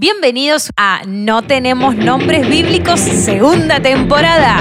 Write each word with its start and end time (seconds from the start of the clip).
Bienvenidos 0.00 0.70
a 0.78 1.02
No 1.06 1.42
tenemos 1.42 1.94
nombres 1.94 2.48
bíblicos, 2.48 2.98
segunda 2.98 3.82
temporada. 3.82 4.56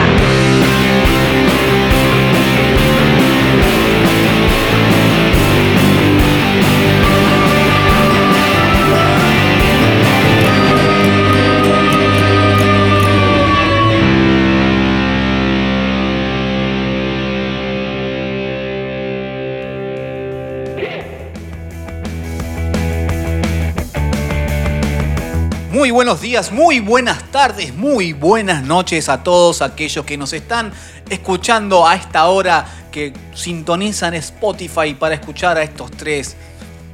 Muy 25.80 25.92
buenos 25.92 26.20
días, 26.20 26.52
muy 26.52 26.82
buenas 26.82 27.32
tardes, 27.32 27.74
muy 27.74 28.12
buenas 28.12 28.64
noches 28.64 29.08
a 29.08 29.24
todos 29.24 29.62
aquellos 29.62 30.04
que 30.04 30.18
nos 30.18 30.34
están 30.34 30.74
escuchando 31.10 31.88
a 31.88 31.96
esta 31.96 32.28
hora, 32.28 32.66
que 32.92 33.14
sintonizan 33.34 34.14
Spotify 34.16 34.94
para 34.94 35.16
escuchar 35.16 35.58
a 35.58 35.64
estos 35.64 35.90
tres 35.92 36.36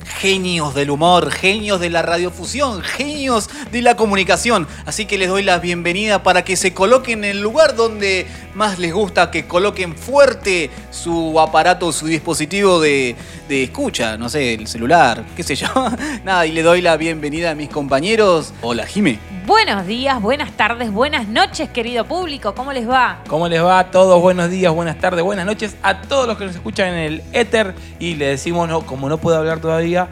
genios 0.06 0.74
del 0.74 0.90
humor, 0.90 1.32
genios 1.32 1.80
de 1.80 1.90
la 1.90 2.02
radiofusión, 2.02 2.82
genios 2.82 3.50
de 3.72 3.82
la 3.82 3.96
comunicación. 3.96 4.68
Así 4.86 5.06
que 5.06 5.18
les 5.18 5.30
doy 5.30 5.44
la 5.44 5.60
bienvenida 5.60 6.24
para 6.24 6.44
que 6.44 6.56
se 6.56 6.74
coloquen 6.74 7.24
en 7.24 7.32
el 7.32 7.42
lugar 7.42 7.76
donde 7.76 8.28
más 8.54 8.80
les 8.80 8.94
gusta, 8.94 9.32
que 9.32 9.48
coloquen 9.48 9.96
fuerte 9.96 10.70
su 10.92 11.40
aparato, 11.40 11.92
su 11.92 12.08
dispositivo 12.08 12.80
de, 12.80 13.16
de 13.50 13.64
escucha, 13.64 14.18
no 14.18 14.30
sé, 14.30 14.54
el 14.54 14.68
celular, 14.68 15.26
qué 15.36 15.44
sé 15.44 15.56
yo. 15.56 15.68
Nada, 16.24 16.46
y 16.46 16.52
le 16.52 16.64
doy 16.64 16.82
la 16.82 16.98
bienvenida 16.98 17.52
a 17.52 17.56
mis 17.56 17.70
compañeros. 17.70 18.54
Hola, 18.62 18.86
Jime. 18.86 19.35
Buenos 19.46 19.86
días, 19.86 20.20
buenas 20.22 20.52
tardes, 20.54 20.92
buenas 20.92 21.28
noches, 21.28 21.70
querido 21.70 22.06
público. 22.06 22.56
¿Cómo 22.56 22.74
les 22.74 22.90
va? 22.90 23.20
¿Cómo 23.28 23.48
les 23.48 23.62
va 23.64 23.78
a 23.80 23.92
todos? 23.92 24.20
Buenos 24.20 24.50
días, 24.50 24.74
buenas 24.74 24.98
tardes, 24.98 25.24
buenas 25.24 25.46
noches 25.46 25.76
a 25.84 26.02
todos 26.02 26.26
los 26.28 26.38
que 26.38 26.46
nos 26.46 26.56
escuchan 26.56 26.88
en 26.90 26.96
el 26.98 27.24
éter 27.32 27.76
y 28.00 28.16
le 28.16 28.26
decimos, 28.28 28.68
no, 28.68 28.82
como 28.82 29.08
no 29.08 29.18
puedo 29.20 29.38
hablar 29.38 29.60
todavía, 29.60 30.08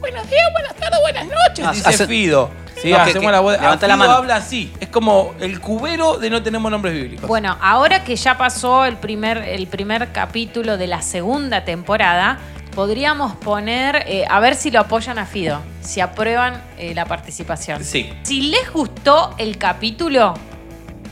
buenos 0.00 0.28
días, 0.30 0.46
buenas 0.52 0.74
tardes, 0.76 0.98
buenas 1.02 1.26
noches, 1.26 1.66
Ah, 1.66 1.72
dice 1.72 1.88
hace- 1.88 2.06
Fido. 2.06 2.50
Sí, 2.80 2.90
No, 2.90 2.96
que- 2.96 3.02
hacemos 3.10 3.26
que 3.26 3.32
la 3.32 3.40
voz. 3.40 3.60
levanta 3.60 3.86
la 3.86 3.94
Fido 3.94 4.06
mano. 4.06 4.18
habla 4.18 4.36
así, 4.36 4.72
es 4.80 4.88
como 4.88 5.34
el 5.40 5.60
cubero 5.60 6.16
de 6.16 6.30
no 6.30 6.42
tenemos 6.42 6.70
nombres 6.70 6.94
bíblicos. 6.94 7.28
Bueno, 7.28 7.58
ahora 7.60 8.02
que 8.04 8.16
ya 8.16 8.38
pasó 8.38 8.86
el 8.86 8.96
primer, 8.96 9.36
el 9.36 9.66
primer 9.66 10.12
capítulo 10.12 10.78
de 10.78 10.86
la 10.86 11.02
segunda 11.02 11.64
temporada, 11.66 12.38
podríamos 12.74 13.34
poner, 13.36 14.04
eh, 14.06 14.24
a 14.28 14.40
ver 14.40 14.54
si 14.54 14.70
lo 14.70 14.80
apoyan 14.80 15.18
a 15.18 15.26
Fido, 15.26 15.60
si 15.80 16.00
aprueban 16.00 16.62
eh, 16.78 16.94
la 16.94 17.04
participación. 17.04 17.84
Sí. 17.84 18.12
Si 18.22 18.42
les 18.42 18.72
gustó 18.72 19.34
el 19.38 19.58
capítulo, 19.58 20.34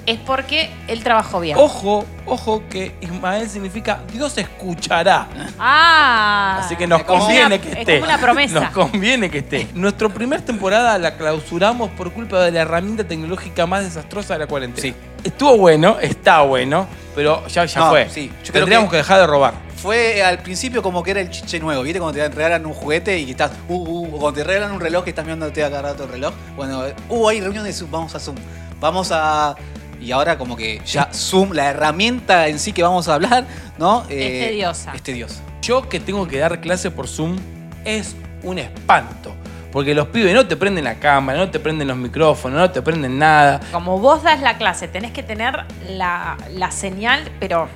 es 0.07 0.19
porque 0.21 0.71
él 0.87 1.03
trabajó 1.05 1.39
bien. 1.41 1.59
Ojo, 1.61 2.07
ojo 2.25 2.63
que 2.71 2.95
Ismael 3.03 3.47
significa 3.51 4.01
Dios 4.11 4.39
escuchará. 4.39 5.27
Ah. 5.59 6.61
Así 6.65 6.77
que 6.77 6.87
nos 6.87 7.01
es 7.01 7.07
conviene 7.07 7.47
una- 7.47 7.59
que 7.59 7.69
es 7.73 7.77
esté. 7.77 8.01
como 8.01 8.05
una 8.13 8.19
promesa. 8.19 8.61
Nos 8.61 8.71
conviene 8.71 9.31
que 9.31 9.39
esté. 9.39 9.69
Nuestra 9.75 10.09
primera 10.09 10.43
temporada 10.43 10.97
la 10.97 11.15
clausuramos 11.19 11.91
por 11.91 12.11
culpa 12.13 12.41
de 12.41 12.53
la 12.53 12.61
herramienta 12.61 13.05
tecnológica 13.05 13.67
más 13.67 13.85
desastrosa 13.85 14.33
de 14.33 14.39
la 14.41 14.47
cuarentena. 14.47 14.81
Sí. 14.83 14.95
Estuvo 15.25 15.59
bueno, 15.59 15.99
está 16.01 16.41
bueno, 16.41 16.87
pero 17.15 17.47
ya, 17.49 17.67
ya 17.67 17.81
No, 17.81 17.91
fue. 17.91 18.09
sí, 18.09 18.29
yo 18.45 18.53
creo 18.53 18.65
Tendríamos 18.65 18.89
que- 18.89 18.93
que... 18.93 18.97
dejar 18.99 19.21
de 19.21 19.27
robar. 19.27 19.68
Fue 19.83 20.23
al 20.25 20.39
principio 20.39 20.83
como 20.83 21.05
que 21.05 21.13
era 21.13 21.21
el 21.21 21.31
chiche 21.31 21.61
nuevo, 21.61 21.83
¿viste? 21.83 22.01
Cuando 22.01 22.19
te 22.19 22.29
regalan 22.29 22.67
un 22.67 22.73
juguete 22.73 23.17
y 23.17 23.27
que 23.27 23.31
estás, 23.31 23.53
uh, 23.69 23.75
uh, 23.75 24.07
o 24.17 24.19
cuando 24.19 24.33
te 24.33 24.45
regalan 24.45 24.73
un 24.73 24.81
reloj 24.81 25.05
que 25.05 25.11
estás 25.11 25.25
mirándote 25.25 25.63
a 25.63 25.71
cada 25.71 25.83
rato 25.83 26.05
el 26.05 26.11
reloj. 26.11 26.35
Bueno, 26.57 26.83
uh, 27.09 27.29
hay 27.29 27.41
reunión 27.41 27.63
de 27.65 27.73
Zoom, 27.73 27.91
vamos 27.91 28.15
a 28.15 28.19
Zoom. 28.19 28.37
Vamos 28.81 29.11
a. 29.13 29.55
Y 30.01 30.11
ahora 30.11 30.37
como 30.37 30.57
que 30.57 30.81
ya 30.85 31.09
Zoom, 31.13 31.53
la 31.53 31.71
herramienta 31.71 32.49
en 32.49 32.59
sí 32.59 32.73
que 32.73 32.83
vamos 32.83 33.09
a 33.09 33.15
hablar, 33.15 33.45
¿no? 33.79 34.05
Eh, 34.09 34.43
Es 34.43 34.49
tediosa. 34.49 34.93
Es 34.95 35.03
tediosa. 35.03 35.43
Yo 35.63 35.89
que 35.89 36.01
tengo 36.01 36.27
que 36.27 36.39
dar 36.39 36.61
clase 36.61 36.91
por 36.91 37.07
Zoom 37.07 37.37
es 37.85 38.17
un 38.43 38.59
espanto. 38.59 39.35
Porque 39.71 39.95
los 39.95 40.09
pibes 40.09 40.35
no 40.35 40.47
te 40.47 40.57
prenden 40.57 40.85
la 40.85 40.95
cámara, 40.95 41.39
no 41.39 41.51
te 41.51 41.61
prenden 41.61 41.89
los 41.89 41.97
micrófonos, 41.97 42.59
no 42.59 42.71
te 42.71 42.81
prenden 42.81 43.19
nada. 43.19 43.61
Como 43.71 43.99
vos 43.99 44.23
das 44.23 44.41
la 44.41 44.57
clase, 44.57 44.89
tenés 44.89 45.13
que 45.13 45.23
tener 45.23 45.65
la, 45.89 46.37
la 46.55 46.71
señal, 46.71 47.31
pero 47.39 47.69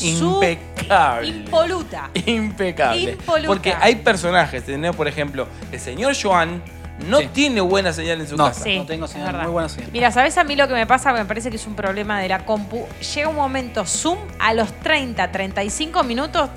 Impecable. 0.00 1.28
impoluta. 1.28 2.10
Impecable. 2.26 3.12
Impoluta. 3.12 3.48
Porque 3.48 3.74
hay 3.78 3.96
personajes, 3.96 4.60
¿entendés? 4.62 4.94
Por 4.94 5.08
ejemplo, 5.08 5.48
el 5.72 5.80
señor 5.80 6.14
Joan 6.20 6.62
no 7.06 7.18
Sí. 7.18 7.28
tiene 7.32 7.60
buena 7.60 7.92
señal 7.92 8.20
en 8.20 8.28
su 8.28 8.36
No. 8.36 8.46
casa. 8.48 8.64
Sí, 8.64 8.78
no 8.78 8.86
tengo 8.86 9.06
señal, 9.06 9.36
muy 9.36 9.50
buena 9.52 9.68
señal. 9.68 9.90
Mira, 9.92 10.10
¿sabes 10.10 10.36
a 10.38 10.44
mí 10.44 10.56
lo 10.56 10.66
que 10.68 10.74
me 10.74 10.86
pasa? 10.86 11.12
Me 11.12 11.24
parece 11.24 11.50
que 11.50 11.56
es 11.56 11.66
un 11.66 11.74
problema 11.74 12.20
de 12.20 12.28
la 12.28 12.44
compu. 12.44 12.86
Llega 13.14 13.28
un 13.28 13.36
momento, 13.36 13.84
Zoom, 13.86 14.18
a 14.38 14.52
los 14.54 14.72
30, 14.80 15.30
35 15.30 16.02
minutos. 16.02 16.50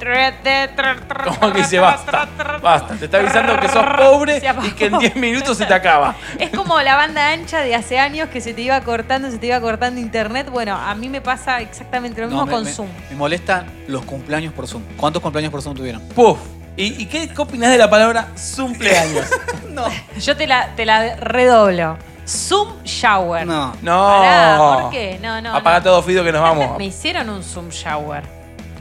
Como 1.39 1.53
que 1.53 1.59
dice, 1.59 1.79
basta, 1.79 2.27
basta. 2.61 2.95
Te 2.95 3.05
está 3.05 3.19
avisando 3.19 3.59
que 3.59 3.67
sos 3.69 3.85
pobre 3.97 4.41
y 4.63 4.71
que 4.71 4.85
en 4.87 4.97
10 4.99 5.15
minutos 5.15 5.57
se 5.57 5.65
te 5.65 5.73
acaba. 5.73 6.15
Es 6.39 6.49
como 6.49 6.79
la 6.81 6.95
banda 6.95 7.29
ancha 7.31 7.59
de 7.61 7.75
hace 7.75 7.99
años 7.99 8.29
que 8.29 8.41
se 8.41 8.53
te 8.53 8.61
iba 8.61 8.79
cortando, 8.81 9.29
se 9.31 9.37
te 9.37 9.47
iba 9.47 9.59
cortando 9.61 9.99
internet. 9.99 10.49
Bueno, 10.49 10.75
a 10.75 10.93
mí 10.95 11.09
me 11.09 11.21
pasa 11.21 11.61
exactamente 11.61 12.19
lo 12.21 12.27
mismo 12.27 12.41
No, 12.41 12.45
me- 12.47 12.51
con 12.53 12.63
me, 12.63 12.71
Zoom. 12.71 12.87
Me 13.09 13.15
molestan 13.15 13.65
los 13.87 14.03
cumpleaños 14.05 14.53
por 14.53 14.67
Zoom. 14.67 14.83
¿Cuántos 14.97 15.21
cumpleaños 15.21 15.51
por 15.51 15.61
Zoom 15.61 15.75
tuvieron? 15.75 16.01
Puf. 16.09 16.39
¿Y, 16.77 17.01
y 17.03 17.05
qué, 17.05 17.27
qué 17.29 17.41
opinás 17.41 17.71
de 17.71 17.77
la 17.77 17.89
palabra 17.89 18.27
cumpleaños? 18.55 19.25
No. 19.71 19.85
Yo 20.19 20.35
te 20.35 20.47
la, 20.47 20.75
te 20.75 20.85
la 20.85 21.15
redoblo. 21.15 21.97
Zoom 22.27 22.83
Shower. 22.83 23.47
No. 23.47 23.73
No. 23.81 24.07
Pará, 24.19 24.57
¿por 24.57 24.89
qué? 24.91 25.17
No, 25.21 25.39
no. 25.41 25.55
Apaga 25.55 25.77
no. 25.79 25.83
todo, 25.83 26.03
Fido, 26.03 26.25
que 26.25 26.31
nos 26.33 26.41
vamos. 26.41 26.77
Me 26.77 26.85
hicieron 26.85 27.29
un 27.29 27.41
Zoom 27.41 27.69
Shower. 27.69 28.21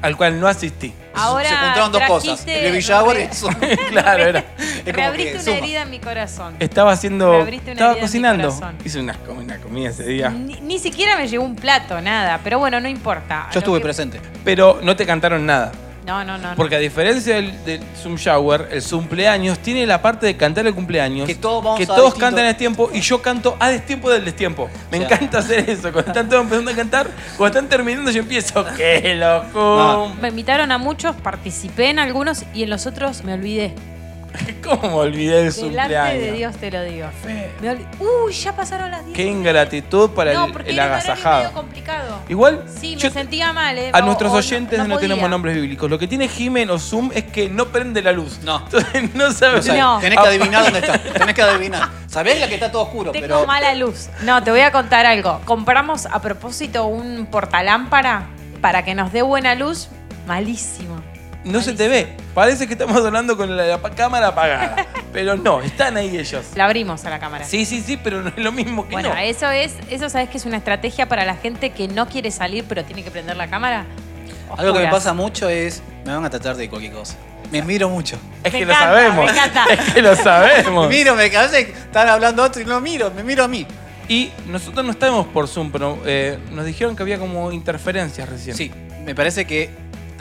Al 0.02 0.16
cual 0.16 0.40
no 0.40 0.48
asistí. 0.48 0.92
Ahora 1.14 1.48
Se 1.48 1.54
juntaron 1.56 1.92
dos 1.92 2.02
cosas. 2.04 2.44
El 2.46 2.70
baby 2.70 2.80
shower 2.80 3.16
re- 3.18 3.28
y 3.30 3.34
Zoom. 3.34 3.54
claro, 3.90 4.24
era. 4.24 4.44
Es 4.84 4.92
Reabriste 4.94 5.34
una 5.34 5.42
suma. 5.44 5.56
herida 5.58 5.82
en 5.82 5.90
mi 5.90 5.98
corazón. 6.00 6.56
Estaba 6.58 6.90
haciendo. 6.92 7.32
Estaba 7.34 7.48
herida 7.48 7.90
en 7.90 7.94
mi 7.94 8.00
cocinando. 8.00 8.60
Hice 8.84 8.98
una, 9.00 9.16
una 9.28 9.58
comida 9.58 9.90
ese 9.90 10.04
día. 10.04 10.30
Ni, 10.30 10.54
ni 10.60 10.78
siquiera 10.80 11.16
me 11.16 11.28
llegó 11.28 11.44
un 11.44 11.54
plato, 11.54 12.00
nada. 12.00 12.40
Pero 12.42 12.58
bueno, 12.58 12.80
no 12.80 12.88
importa. 12.88 13.46
Yo 13.50 13.54
Lo 13.54 13.58
estuve 13.60 13.78
que- 13.78 13.84
presente. 13.84 14.20
Pero 14.44 14.80
no 14.82 14.96
te 14.96 15.06
cantaron 15.06 15.44
nada. 15.46 15.70
No, 16.10 16.24
no, 16.24 16.38
no. 16.38 16.56
Porque 16.56 16.74
a 16.74 16.78
diferencia 16.80 17.36
del, 17.36 17.64
del 17.64 17.80
Zoom 17.96 18.16
Shower, 18.16 18.68
el 18.72 18.82
cumpleaños 18.82 19.60
tiene 19.60 19.86
la 19.86 20.02
parte 20.02 20.26
de 20.26 20.36
cantar 20.36 20.66
el 20.66 20.74
cumpleaños. 20.74 21.26
Que 21.28 21.36
todos 21.36 21.62
vamos 21.62 21.78
que 21.78 21.84
a 21.84 21.86
todos 21.86 22.04
distinto- 22.06 22.20
cantan 22.26 22.44
a 22.46 22.48
destiempo 22.48 22.90
y 22.92 23.00
yo 23.00 23.22
canto 23.22 23.56
a 23.60 23.68
destiempo 23.68 24.10
del 24.10 24.24
destiempo. 24.24 24.68
Me 24.90 24.98
O 24.98 25.06
sea- 25.06 25.16
encanta 25.16 25.38
hacer 25.38 25.70
eso. 25.70 25.92
Cuando 25.92 26.10
están 26.10 26.28
todos 26.28 26.42
empezando 26.42 26.70
a 26.72 26.74
cantar, 26.74 27.06
cuando 27.36 27.58
están 27.58 27.68
terminando 27.68 28.10
yo 28.10 28.20
empiezo. 28.22 28.64
¡Qué 28.76 29.14
loco! 29.14 30.12
Me 30.20 30.28
invitaron 30.28 30.72
a 30.72 30.78
muchos, 30.78 31.14
participé 31.16 31.90
en 31.90 31.98
algunos 32.00 32.44
y 32.54 32.64
en 32.64 32.70
los 32.70 32.86
otros 32.86 33.22
me 33.24 33.34
olvidé. 33.34 33.72
¿Cómo 34.64 34.82
me 34.82 34.94
olvidé 34.94 35.42
del 35.44 35.52
Delante 35.52 35.60
cumpleaños? 35.60 36.22
de 36.22 36.32
Dios 36.32 36.56
te 36.56 36.70
lo 36.70 36.82
digo. 36.84 37.08
Me 37.26 37.48
Uy, 37.98 38.32
ya 38.32 38.54
pasaron 38.54 38.90
las 38.90 39.04
10. 39.04 39.16
Qué 39.16 39.24
ingratitud 39.24 40.10
para 40.10 40.32
no, 40.32 40.44
el, 40.46 40.52
porque 40.52 40.70
el 40.70 40.76
era 40.76 40.86
un 40.86 40.92
horario 40.92 41.10
agasajado. 41.12 41.38
medio 41.42 41.52
complicado. 41.54 42.18
Igual, 42.28 42.64
Sí, 42.80 42.94
me 42.96 43.02
yo- 43.02 43.10
sentía 43.10 43.52
mal, 43.52 43.76
¿eh? 43.78 43.90
a 43.92 43.98
O- 43.98 44.02
nuestros 44.02 44.32
o 44.32 44.36
oyentes 44.36 44.78
no, 44.78 44.84
podía. 44.84 45.00
tenemos 45.00 45.28
nombres 45.30 45.54
bíblicos. 45.56 45.90
Lo 45.90 45.98
que 45.98 46.06
tiene 46.06 46.28
Jimen 46.28 46.70
o 46.70 46.78
Zoom 46.78 47.10
es 47.14 47.24
que 47.24 47.48
no 47.48 47.66
prende 47.66 48.02
la 48.02 48.12
luz. 48.12 48.38
No. 48.44 48.58
Entonces 48.64 49.14
no 49.14 49.26
No 49.26 49.32
sabes. 49.32 49.66
sabes, 49.66 49.80
No. 49.80 49.98
Tenés 49.98 50.18
que 50.20 50.26
adivinar 50.28 50.64
dónde 50.64 50.78
está. 50.78 50.98
Tenés 50.98 51.34
que 51.34 51.42
adivinar. 51.42 51.88
Sabés 52.06 52.40
la 52.40 52.48
que 52.48 52.54
está 52.54 52.70
todo 52.70 52.82
oscuro, 52.82 53.12
Tengo 53.12 53.26
pero. 53.26 53.46
mala 53.46 53.74
luz. 53.74 54.08
No, 54.22 54.42
te 54.42 54.50
voy 54.50 54.60
a 54.60 54.70
contar 54.72 55.06
algo. 55.06 55.40
Compramos 55.44 56.06
a 56.06 56.20
propósito 56.20 56.86
un 56.86 57.26
portalámpara 57.30 58.26
para 58.60 58.84
que 58.84 58.94
nos 58.94 59.12
dé 59.12 59.22
buena 59.22 59.54
luz. 59.54 59.88
Malísimo. 60.26 61.00
No 61.44 61.62
se 61.62 61.72
te 61.72 61.88
ve. 61.88 62.16
Parece 62.34 62.66
que 62.66 62.74
estamos 62.74 63.04
hablando 63.04 63.36
con 63.36 63.56
la, 63.56 63.64
la 63.64 63.80
cámara 63.90 64.28
apagada. 64.28 64.86
pero 65.12 65.36
no, 65.36 65.62
están 65.62 65.96
ahí 65.96 66.16
ellos. 66.16 66.44
La 66.54 66.66
abrimos 66.66 67.04
a 67.04 67.10
la 67.10 67.18
cámara. 67.18 67.44
Sí, 67.44 67.64
sí, 67.64 67.80
sí, 67.80 67.96
pero 67.96 68.22
no 68.22 68.28
es 68.28 68.38
lo 68.38 68.52
mismo 68.52 68.86
que 68.86 68.92
Bueno, 68.92 69.10
no. 69.10 69.16
eso 69.20 69.50
es, 69.50 69.72
eso 69.88 70.08
sabes 70.10 70.28
que 70.28 70.38
es 70.38 70.44
una 70.44 70.58
estrategia 70.58 71.08
para 71.08 71.24
la 71.24 71.34
gente 71.36 71.70
que 71.70 71.88
no 71.88 72.08
quiere 72.08 72.30
salir 72.30 72.64
pero 72.68 72.84
tiene 72.84 73.02
que 73.02 73.10
prender 73.10 73.36
la 73.36 73.48
cámara. 73.48 73.86
Algo 74.56 74.74
que 74.74 74.80
me 74.80 74.90
pasa 74.90 75.14
mucho 75.14 75.48
es. 75.48 75.82
Me 76.04 76.14
van 76.14 76.24
a 76.24 76.30
tratar 76.30 76.56
de 76.56 76.68
cualquier 76.68 76.92
cosa. 76.92 77.16
Me 77.50 77.62
miro 77.62 77.88
mucho. 77.88 78.16
Es 78.44 78.52
Me 78.52 78.58
que 78.58 78.64
encanta, 78.64 78.86
lo 78.86 78.96
sabemos. 78.96 79.24
me 79.24 79.30
encanta. 79.32 79.64
Es 79.70 79.94
que 79.94 80.02
lo 80.02 80.16
sabemos. 80.16 80.88
Me 80.88 80.96
miro, 80.96 81.14
me, 81.14 81.24
a 81.36 81.42
veces 81.42 81.68
están 81.68 82.08
hablando 82.08 82.42
otro 82.42 82.62
y 82.62 82.64
no 82.64 82.80
miro, 82.80 83.10
me 83.10 83.22
miro 83.24 83.44
a 83.44 83.48
mí. 83.48 83.66
Y 84.08 84.30
nosotros 84.46 84.84
no 84.84 84.92
estamos 84.92 85.26
por 85.28 85.46
Zoom, 85.48 85.70
pero 85.70 85.98
eh, 86.04 86.38
nos 86.52 86.64
dijeron 86.64 86.96
que 86.96 87.02
había 87.02 87.18
como 87.18 87.50
interferencias 87.52 88.28
recién. 88.28 88.56
Sí, 88.56 88.70
me 89.04 89.14
parece 89.14 89.46
que 89.46 89.70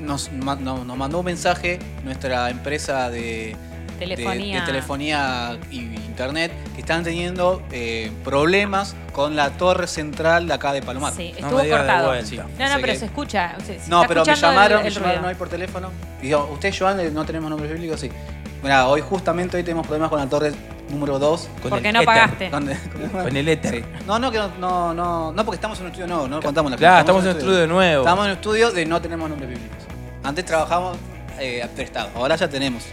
nos, 0.02 0.32
no- 0.32 0.84
nos 0.86 0.98
mandó 0.98 1.20
un 1.20 1.26
mensaje 1.26 1.80
nuestra 2.04 2.50
empresa 2.50 3.10
de, 3.10 3.56
Telefonía. 3.98 4.56
de, 4.56 4.60
de 4.62 4.66
telefonía 4.66 5.60
y 5.72 5.80
internet 5.80 6.52
que 6.76 6.82
están 6.82 7.04
teniendo 7.04 7.62
eh, 7.72 8.12
problemas 8.24 8.96
con 9.14 9.36
la 9.36 9.52
torre 9.52 9.88
central 9.88 10.48
de 10.48 10.54
acá 10.54 10.72
de 10.72 10.82
Palomar. 10.82 11.14
Sí, 11.14 11.32
No 11.40 11.48
estuvo 11.48 11.62
de 11.62 11.70
cortado. 11.70 12.08
vuelta. 12.08 12.26
Sí. 12.28 12.38
No, 12.38 12.44
no, 12.46 12.76
pero 12.82 12.94
que- 12.94 13.00
se 13.00 13.06
escucha. 13.06 13.56
o 13.58 13.66
sea, 13.66 13.80
se 13.80 13.90
No, 13.90 14.02
pero 14.08 14.24
me 14.26 14.32
escuchando 14.32 14.48
el- 14.48 14.54
llamaron, 14.56 14.86
el 14.86 14.94
me 14.94 15.00
llamaron 15.00 15.26
hoy 15.26 15.36
por 15.36 15.50
teléfono. 15.50 15.90
Y 16.22 16.28
digo, 16.28 16.50
¿usted, 16.54 16.74
Joan, 16.78 17.14
no 17.14 17.26
tenemos 17.26 17.50
nombre 17.50 17.68
bíblico? 17.74 17.98
Sí. 17.98 18.10
Mira, 18.64 18.88
hoy 18.88 19.02
justamente 19.02 19.56
hoy 19.58 19.64
tenemos 19.64 19.86
problemas 19.88 20.10
con 20.10 20.20
la 20.20 20.28
torre 20.28 20.52
número 20.90 21.18
2. 21.20 21.50
Con 21.62 21.70
Porque 21.70 21.88
el 21.90 21.94
no 21.94 22.00
éter. 22.02 22.06
pagaste. 22.06 22.50
Con, 22.52 22.70
Con 23.12 23.38
el 23.38 23.48
éter. 23.48 23.76
Sí. 23.76 23.84
No, 24.08 24.20
no, 24.20 24.32
que 24.32 24.38
no, 24.38 24.50
no, 24.60 24.94
no, 24.94 25.32
no, 25.32 25.46
porque 25.46 25.56
estamos 25.56 25.78
en 25.80 25.86
un 25.86 25.92
estudio 25.92 26.08
nuevo, 26.08 26.28
no 26.28 26.42
contamos 26.42 26.72
la 26.72 26.78
Claro, 26.78 27.00
estamos 27.00 27.24
en 27.26 27.32
un 27.32 27.38
estudio 27.38 27.68
nuevo. 27.68 28.04
Estamos 28.04 28.26
en 28.26 28.32
un 28.32 28.36
estudio 28.38 28.72
de 28.72 28.86
no 28.86 29.02
tenemos 29.02 29.30
nombres 29.30 29.50
bíblicos. 29.50 29.78
Antes 30.24 30.46
trabajamos 30.46 30.98
eh, 31.40 31.66
prestado, 31.76 32.10
ahora 32.16 32.36
ya 32.36 32.48
tenemos. 32.50 32.84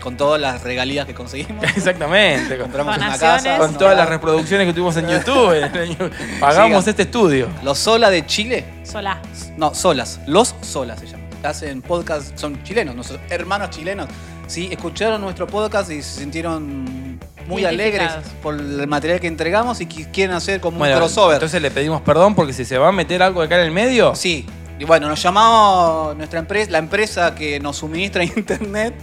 Con 0.00 0.16
todas 0.16 0.40
las 0.40 0.62
regalías 0.62 1.04
que 1.04 1.12
conseguimos. 1.12 1.62
Exactamente. 1.76 2.56
Con, 2.56 2.68
Compramos 2.68 2.96
una 2.96 3.18
casa. 3.18 3.58
con 3.58 3.72
no, 3.72 3.78
todas 3.78 3.94
las 3.94 4.08
reproducciones 4.08 4.66
que 4.66 4.72
tuvimos 4.72 4.96
en 4.96 5.06
YouTube. 5.10 6.10
Pagamos 6.40 6.78
Siga. 6.84 6.90
este 6.90 7.02
estudio. 7.02 7.48
Los 7.62 7.78
Sola 7.78 8.08
de 8.08 8.24
Chile. 8.24 8.64
Sola. 8.82 9.20
No, 9.58 9.74
Solas. 9.74 10.18
Los 10.26 10.54
Solas 10.62 11.00
se 11.00 11.06
llaman. 11.06 11.26
Hacen 11.42 11.82
podcast, 11.82 12.38
son 12.38 12.62
chilenos, 12.62 12.94
nuestros 12.94 13.20
hermanos 13.28 13.68
chilenos. 13.70 14.08
Sí, 14.46 14.68
escucharon 14.72 15.20
nuestro 15.20 15.46
podcast 15.46 15.90
y 15.90 16.02
se 16.02 16.20
sintieron 16.20 17.18
muy 17.46 17.66
alegres 17.66 18.10
por 18.42 18.54
el 18.54 18.86
material 18.86 19.20
que 19.20 19.26
entregamos 19.26 19.80
y 19.82 19.86
que 19.86 20.10
quieren 20.10 20.34
hacer 20.34 20.60
como 20.62 20.78
Bueno, 20.78 20.94
un 20.94 21.00
crossover. 21.00 21.34
entonces 21.34 21.60
le 21.60 21.70
pedimos 21.70 22.00
perdón 22.02 22.34
porque 22.34 22.52
si 22.54 22.64
se 22.64 22.78
va 22.78 22.88
a 22.88 22.92
meter 22.92 23.22
algo 23.22 23.42
acá 23.42 23.56
en 23.56 23.66
el 23.66 23.70
medio. 23.70 24.14
Sí. 24.14 24.46
Y 24.80 24.84
bueno, 24.86 25.08
nos 25.08 25.22
llamamos 25.22 26.16
nuestra 26.16 26.38
empresa, 26.38 26.70
la 26.70 26.78
empresa 26.78 27.34
que 27.34 27.60
nos 27.60 27.76
suministra 27.76 28.24
internet, 28.36 28.94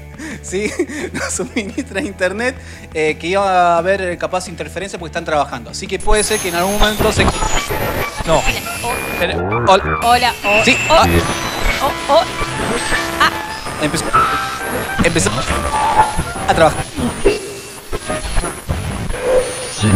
¿sí? 0.42 0.72
Nos 1.14 1.32
suministra 1.32 2.02
internet, 2.02 2.56
eh, 2.96 3.16
que 3.20 3.28
iba 3.28 3.76
a 3.76 3.78
haber 3.78 4.02
eh, 4.02 4.18
capaz 4.18 4.48
interferencia 4.48 4.98
porque 4.98 5.12
están 5.12 5.24
trabajando. 5.26 5.70
Así 5.70 5.86
que 5.86 6.00
puede 6.00 6.24
ser 6.24 6.40
que 6.40 6.50
en 6.50 6.56
algún 6.56 6.80
momento 6.80 7.12
se. 7.12 7.24
No. 8.26 8.42
Pero- 9.20 9.66
Hola. 9.68 10.00
Hola. 10.04 10.34
Oh, 10.46 10.66
Sí. 10.66 10.76
oh, 10.90 10.94
ah, 10.96 11.06
oh, 12.10 12.14
oh. 12.16 13.84
empezó. 13.84 14.06
Empezó 15.04 15.30
a 16.48 16.54
trabajar. 16.56 16.84
Sí, 19.80 19.90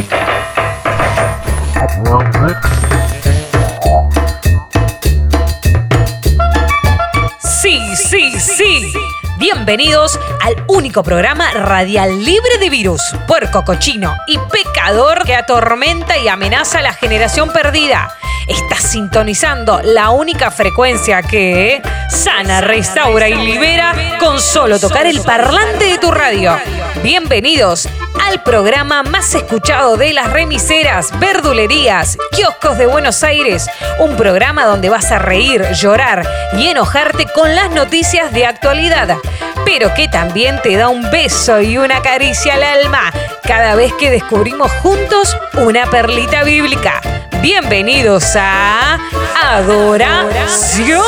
Bienvenidos 9.71 10.19
al 10.41 10.65
único 10.67 11.01
programa 11.01 11.49
radial 11.53 12.25
libre 12.25 12.57
de 12.59 12.69
virus, 12.69 13.01
puerco 13.25 13.63
cochino 13.63 14.13
y 14.27 14.37
pecador 14.37 15.23
que 15.23 15.33
atormenta 15.33 16.17
y 16.17 16.27
amenaza 16.27 16.79
a 16.79 16.81
la 16.81 16.91
generación 16.91 17.53
perdida. 17.53 18.13
Estás 18.47 18.83
sintonizando 18.83 19.79
la 19.81 20.09
única 20.09 20.51
frecuencia 20.51 21.21
que 21.21 21.81
sana, 22.09 22.59
restaura 22.59 23.29
y 23.29 23.35
libera 23.35 24.17
con 24.19 24.41
solo 24.41 24.77
tocar 24.77 25.07
el 25.07 25.21
parlante 25.21 25.85
de 25.85 25.97
tu 25.99 26.11
radio. 26.11 26.57
Bienvenidos 27.01 27.87
al 28.27 28.43
programa 28.43 29.03
más 29.03 29.33
escuchado 29.35 29.97
de 29.97 30.13
las 30.13 30.31
remiseras, 30.31 31.11
verdulerías, 31.19 32.17
kioscos 32.31 32.77
de 32.77 32.85
Buenos 32.85 33.23
Aires. 33.23 33.67
Un 33.99 34.15
programa 34.15 34.65
donde 34.65 34.89
vas 34.89 35.11
a 35.11 35.19
reír, 35.19 35.65
llorar 35.73 36.25
y 36.57 36.67
enojarte 36.67 37.25
con 37.33 37.53
las 37.55 37.71
noticias 37.71 38.31
de 38.31 38.45
actualidad. 38.45 39.17
Pero 39.65 39.93
que 39.93 40.07
también 40.07 40.61
te 40.61 40.75
da 40.75 40.89
un 40.89 41.09
beso 41.11 41.61
y 41.61 41.77
una 41.77 42.01
caricia 42.01 42.55
al 42.55 42.63
alma 42.63 43.11
cada 43.43 43.75
vez 43.75 43.93
que 43.93 44.11
descubrimos 44.11 44.71
juntos 44.83 45.37
una 45.55 45.85
perlita 45.87 46.43
bíblica. 46.43 47.01
Bienvenidos 47.41 48.35
a 48.35 48.99
Adoración 49.41 51.01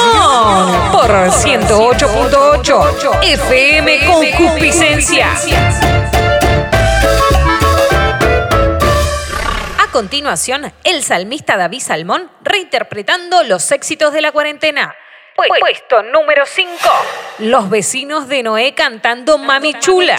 por 0.92 1.12
108.8 1.12 3.24
FM 3.24 4.00
Concupiscencia. 4.08 5.28
Continuación, 9.94 10.74
el 10.84 11.04
salmista 11.04 11.56
David 11.56 11.80
Salmón 11.80 12.30
reinterpretando 12.42 13.44
los 13.44 13.72
éxitos 13.72 14.12
de 14.12 14.22
la 14.22 14.32
cuarentena. 14.34 14.94
Pu- 15.38 15.60
Puesto 15.60 16.02
número 16.04 16.46
5. 16.46 16.72
Los 17.40 17.70
vecinos 17.70 18.28
de 18.28 18.44
Noé 18.44 18.74
cantando 18.74 19.38
Mami 19.38 19.76
Chula. 19.80 20.18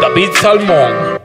David 0.00 0.30
Salmón. 0.40 1.18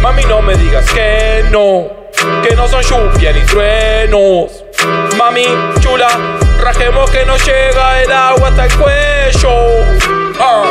Mami, 0.00 0.22
no 0.24 0.42
me 0.42 0.54
digas 0.56 0.90
que 0.92 1.44
no, 1.50 1.88
que 2.42 2.54
no 2.54 2.68
son 2.68 2.82
lluvia 2.82 3.32
ni 3.32 3.40
truenos. 3.42 4.64
Mami, 5.16 5.44
chula, 5.80 6.08
rajemos 6.66 7.08
que 7.12 7.24
no 7.24 7.36
llega 7.36 8.02
el 8.02 8.10
agua 8.10 8.48
hasta 8.48 8.64
el 8.64 8.74
cuello. 8.76 9.50
Ah. 10.40 10.64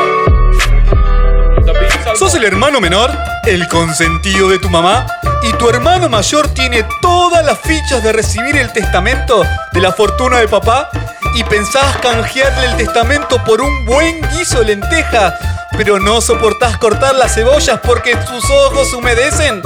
¿Sos 2.20 2.36
el 2.36 2.44
hermano 2.44 2.82
menor? 2.82 3.12
¿El 3.46 3.66
consentido 3.70 4.50
de 4.50 4.60
tu 4.60 4.70
mamá? 4.70 5.08
¿Y 5.44 5.54
tu 5.54 5.70
hermano 5.70 6.10
mayor 6.10 6.50
tiene 6.50 6.86
todas 7.02 7.46
las 7.46 7.60
fichas 7.60 8.04
de 8.04 8.12
recibir 8.12 8.58
el 8.58 8.74
testamento 8.74 9.46
de 9.72 9.80
la 9.80 9.94
fortuna 9.94 10.40
de 10.40 10.50
papá? 10.50 10.90
¿Y 11.34 11.46
pensás 11.46 11.96
canjearle 12.02 12.66
el 12.66 12.76
testamento 12.76 13.42
por 13.46 13.62
un 13.62 13.86
buen 13.86 14.20
guiso 14.32 14.60
de 14.60 14.66
lenteja? 14.66 15.34
¿Pero 15.78 15.98
no 15.98 16.20
soportás 16.20 16.78
cortar 16.78 17.16
las 17.16 17.36
cebollas 17.36 17.80
porque 17.80 18.18
tus 18.18 18.44
ojos 18.52 18.92
humedecen? 18.92 19.62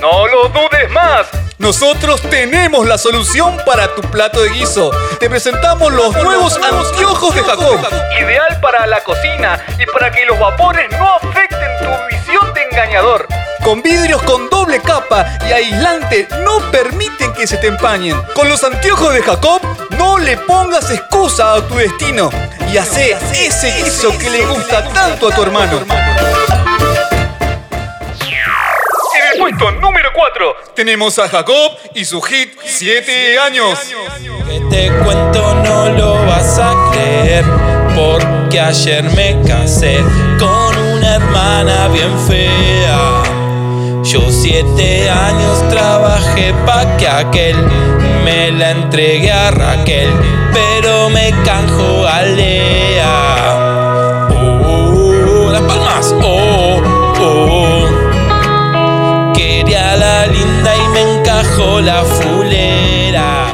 No 0.00 0.26
lo 0.28 0.48
dudes 0.48 0.90
más. 0.92 1.43
Nosotros 1.58 2.20
tenemos 2.22 2.86
la 2.86 2.98
solución 2.98 3.56
para 3.64 3.94
tu 3.94 4.02
plato 4.02 4.42
de 4.42 4.50
guiso. 4.50 4.90
Te 5.20 5.30
presentamos 5.30 5.92
los 5.92 6.12
nuevos 6.16 6.56
anteojos 6.56 7.32
de 7.32 7.42
Jacob. 7.44 7.78
Ideal 8.20 8.58
para 8.60 8.86
la 8.86 9.00
cocina 9.04 9.64
y 9.78 9.86
para 9.86 10.10
que 10.10 10.26
los 10.26 10.38
vapores 10.38 10.90
no 10.98 11.14
afecten 11.14 11.68
tu 11.78 12.16
visión 12.16 12.52
de 12.54 12.62
engañador. 12.64 13.28
Con 13.62 13.82
vidrios 13.82 14.20
con 14.22 14.50
doble 14.50 14.80
capa 14.80 15.38
y 15.48 15.52
aislante 15.52 16.26
no 16.40 16.58
permiten 16.72 17.32
que 17.32 17.46
se 17.46 17.56
te 17.58 17.68
empañen. 17.68 18.20
Con 18.34 18.48
los 18.48 18.64
anteojos 18.64 19.14
de 19.14 19.22
Jacob 19.22 19.60
no 19.96 20.18
le 20.18 20.36
pongas 20.36 20.90
excusa 20.90 21.54
a 21.54 21.62
tu 21.68 21.76
destino 21.76 22.30
y 22.72 22.78
hace 22.78 23.16
ese 23.32 23.70
guiso 23.80 24.16
que 24.18 24.28
le 24.28 24.44
gusta 24.46 24.82
tanto 24.92 25.28
a 25.28 25.34
tu 25.34 25.42
hermano. 25.42 25.78
Puesto 29.58 29.80
número 29.80 30.10
4 30.12 30.56
tenemos 30.74 31.18
a 31.18 31.28
Jacob 31.28 31.72
y 31.94 32.04
su 32.04 32.20
hit 32.22 32.50
7 32.64 33.38
años. 33.38 33.78
Que 34.48 34.60
te 34.70 34.92
cuento 35.04 35.54
no 35.54 35.88
lo 35.90 36.26
vas 36.26 36.58
a 36.58 36.90
creer 36.92 37.44
Porque 37.94 38.60
ayer 38.60 39.04
me 39.04 39.40
casé 39.46 39.98
con 40.38 40.76
una 40.76 41.16
hermana 41.16 41.88
bien 41.88 42.12
fea. 42.26 43.22
Yo 44.04 44.20
siete 44.30 45.08
años 45.08 45.66
trabajé 45.70 46.52
pa' 46.66 46.96
que 46.98 47.08
aquel 47.08 47.56
Me 48.22 48.52
la 48.52 48.72
entregué 48.72 49.32
a 49.32 49.50
Raquel 49.50 50.10
Pero 50.52 51.08
me 51.08 51.30
canjo 51.42 52.06
a 52.06 52.22
Lea 52.22 53.53
la 61.56 62.02
fulera 62.02 63.52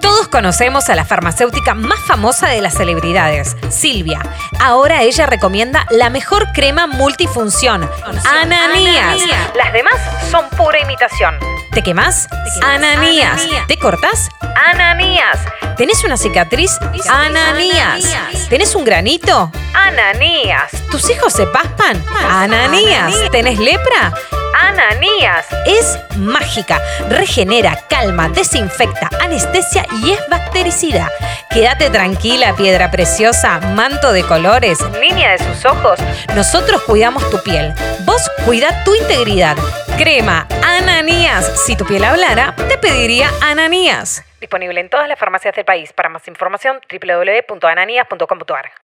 Todos 0.00 0.28
conocemos 0.28 0.88
a 0.88 0.94
la 0.94 1.04
farmacéutica 1.04 1.74
más 1.74 1.98
famosa 2.00 2.48
de 2.48 2.62
las 2.62 2.74
celebridades, 2.74 3.54
Silvia. 3.68 4.20
Ahora 4.58 5.02
ella 5.02 5.26
recomienda 5.26 5.86
la 5.90 6.08
mejor 6.08 6.52
crema 6.54 6.86
multifunción, 6.86 7.88
Ananías. 8.24 9.18
Las 9.54 9.72
demás 9.74 9.94
son 10.30 10.48
pura 10.56 10.80
imitación. 10.80 11.38
¿Te 11.72 11.82
quemás? 11.82 12.28
Ananías. 12.62 13.46
¿Te 13.68 13.76
cortas? 13.76 14.30
Ananías. 14.70 15.38
¿Tenés 15.76 16.02
una 16.04 16.16
cicatriz? 16.16 16.78
Ananías. 17.10 18.16
¿Tenés 18.48 18.74
un 18.74 18.84
granito? 18.84 19.52
Ananías. 19.74 20.70
¿Tus 20.90 21.10
hijos 21.10 21.32
se 21.32 21.46
paspan? 21.46 22.02
Ananías. 22.26 23.14
¿Tenés 23.30 23.58
lepra? 23.58 24.14
Ananías. 24.54 25.46
Es 25.66 25.98
mágica. 26.16 26.80
Regenera, 27.08 27.76
calma, 27.88 28.28
desinfecta, 28.28 29.08
anestesia 29.20 29.86
y 30.02 30.12
es 30.12 30.28
bactericida. 30.28 31.10
Quédate 31.50 31.90
tranquila, 31.90 32.54
piedra 32.54 32.90
preciosa, 32.90 33.60
manto 33.60 34.12
de 34.12 34.22
colores, 34.22 34.78
línea 35.00 35.32
de 35.32 35.38
sus 35.38 35.64
ojos. 35.64 35.98
Nosotros 36.34 36.82
cuidamos 36.82 37.28
tu 37.30 37.42
piel. 37.42 37.74
Vos 38.04 38.30
cuida 38.44 38.84
tu 38.84 38.94
integridad. 38.94 39.56
Crema 39.98 40.46
Ananías. 40.62 41.64
Si 41.66 41.76
tu 41.76 41.84
piel 41.84 42.04
hablara, 42.04 42.54
te 42.68 42.78
pediría 42.78 43.30
Ananías. 43.42 44.24
Disponible 44.40 44.80
en 44.80 44.88
todas 44.88 45.08
las 45.08 45.18
farmacias 45.18 45.54
del 45.54 45.64
país. 45.64 45.92
Para 45.92 46.08
más 46.08 46.26
información, 46.28 46.80
www.ananías.com.ar. 46.90 48.89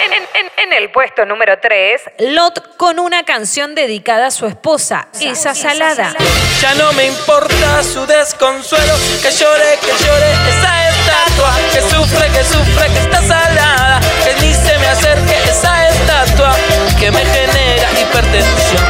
En, 0.00 0.12
en- 0.12 0.26
en 0.58 0.72
el 0.72 0.90
puesto 0.90 1.24
número 1.24 1.58
3, 1.60 2.00
Lot 2.18 2.76
con 2.76 2.98
una 2.98 3.24
canción 3.24 3.74
dedicada 3.74 4.26
a 4.28 4.30
su 4.30 4.46
esposa, 4.46 5.08
esa 5.20 5.54
salada. 5.54 6.14
Ya 6.60 6.74
no 6.74 6.92
me 6.92 7.06
importa 7.06 7.82
su 7.82 8.06
desconsuelo, 8.06 8.94
que 9.22 9.30
llore, 9.30 9.78
que 9.80 10.04
llore 10.04 10.32
esa 10.48 10.88
estatua, 10.90 11.54
que 11.72 11.80
sufre, 11.82 12.28
que 12.30 12.44
sufre, 12.44 12.86
que 12.92 12.98
está 13.00 13.22
salada, 13.22 14.00
que 14.24 14.46
ni 14.46 14.52
se 14.54 14.78
me 14.78 14.86
acerque 14.86 15.36
esa 15.50 15.88
estatua, 15.88 16.56
que 16.98 17.10
me 17.10 17.24
genera 17.24 17.88
hipertensión. 18.00 18.84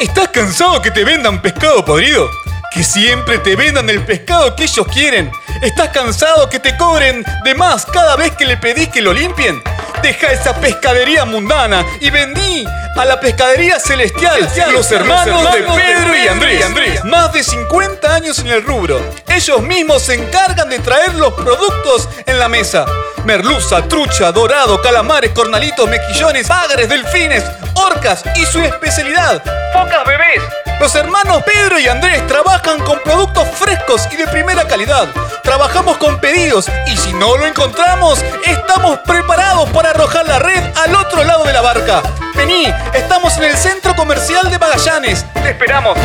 ¿Estás 0.00 0.28
cansado 0.28 0.80
que 0.82 0.90
te 0.90 1.04
vendan 1.04 1.40
pescado 1.40 1.84
podrido? 1.84 2.28
Que 2.76 2.84
siempre 2.84 3.38
te 3.38 3.56
vendan 3.56 3.88
el 3.88 4.04
pescado 4.04 4.54
que 4.54 4.64
ellos 4.64 4.86
quieren. 4.92 5.32
¿Estás 5.62 5.88
cansado 5.88 6.50
que 6.50 6.58
te 6.58 6.76
cobren 6.76 7.24
de 7.42 7.54
más 7.54 7.86
cada 7.86 8.16
vez 8.16 8.32
que 8.36 8.44
le 8.44 8.58
pedís 8.58 8.90
que 8.90 9.00
lo 9.00 9.14
limpien? 9.14 9.62
Deja 10.02 10.30
esa 10.30 10.54
pescadería 10.60 11.24
mundana 11.24 11.86
y 12.02 12.10
vendí 12.10 12.66
a 12.96 13.04
la 13.04 13.20
pescadería 13.20 13.78
celestial, 13.78 14.48
los 14.72 14.90
hermanos 14.90 15.52
de 15.52 15.62
Pedro 15.62 16.16
y 16.16 16.28
Andrés. 16.62 17.04
Más 17.04 17.32
de 17.32 17.42
50 17.44 18.14
años 18.14 18.38
en 18.38 18.48
el 18.48 18.62
rubro. 18.62 19.00
Ellos 19.28 19.60
mismos 19.62 20.02
se 20.02 20.14
encargan 20.14 20.70
de 20.70 20.78
traer 20.78 21.14
los 21.14 21.32
productos 21.34 22.08
en 22.24 22.38
la 22.38 22.48
mesa. 22.48 22.86
Merluza, 23.24 23.86
trucha, 23.88 24.32
dorado, 24.32 24.80
calamares, 24.80 25.32
cornalitos, 25.32 25.88
mejillones, 25.88 26.48
bagres, 26.48 26.88
delfines, 26.88 27.44
orcas 27.74 28.22
y 28.36 28.46
su 28.46 28.60
especialidad, 28.60 29.42
focas 29.72 30.06
bebés. 30.06 30.42
Los 30.80 30.94
hermanos 30.94 31.42
Pedro 31.42 31.78
y 31.78 31.88
Andrés 31.88 32.26
trabajan 32.26 32.78
con 32.80 33.00
productos 33.00 33.48
frescos 33.54 34.06
y 34.12 34.16
de 34.16 34.26
primera 34.28 34.66
calidad. 34.68 35.08
Trabajamos 35.42 35.96
con 35.96 36.20
pedidos 36.20 36.66
y 36.86 36.96
si 36.96 37.12
no 37.14 37.36
lo 37.36 37.46
encontramos, 37.46 38.24
estamos 38.44 38.98
preparados 39.00 39.68
para 39.70 39.90
arrojar 39.90 40.26
la 40.26 40.38
red 40.38 40.62
al 40.76 40.94
otro 40.94 41.24
lado 41.24 41.44
de 41.44 41.52
la 41.52 41.62
barca. 41.62 42.02
Vení, 42.36 42.66
estamos 42.92 43.36
en 43.38 43.44
el 43.44 43.56
centro 43.56 43.94
comercial 43.96 44.50
de 44.50 44.58
Magallanes. 44.58 45.24
Te 45.32 45.50
esperamos. 45.50 45.96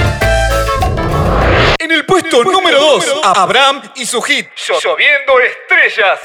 En 1.77 1.91
el 1.91 2.05
puesto, 2.05 2.43
número 2.43 2.79
2, 2.79 3.05
Abraham 3.23 3.81
y 3.95 4.05
su 4.05 4.21
hit, 4.21 4.47
Lloviendo 4.81 5.33
Estrellas. 5.39 6.19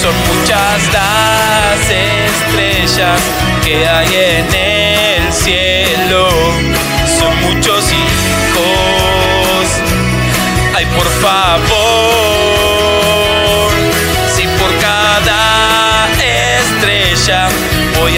Son 0.00 0.14
muchas 0.26 0.92
las 0.92 1.90
estrellas 1.90 3.20
que 3.64 3.86
hay 3.86 4.14
en 4.14 4.54
el 4.54 5.32
cielo. 5.32 6.71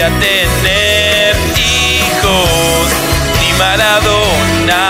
A 0.05 0.09
tener 0.19 1.35
hijos. 1.57 2.87
Ni 3.41 3.53
Maradona 3.57 4.83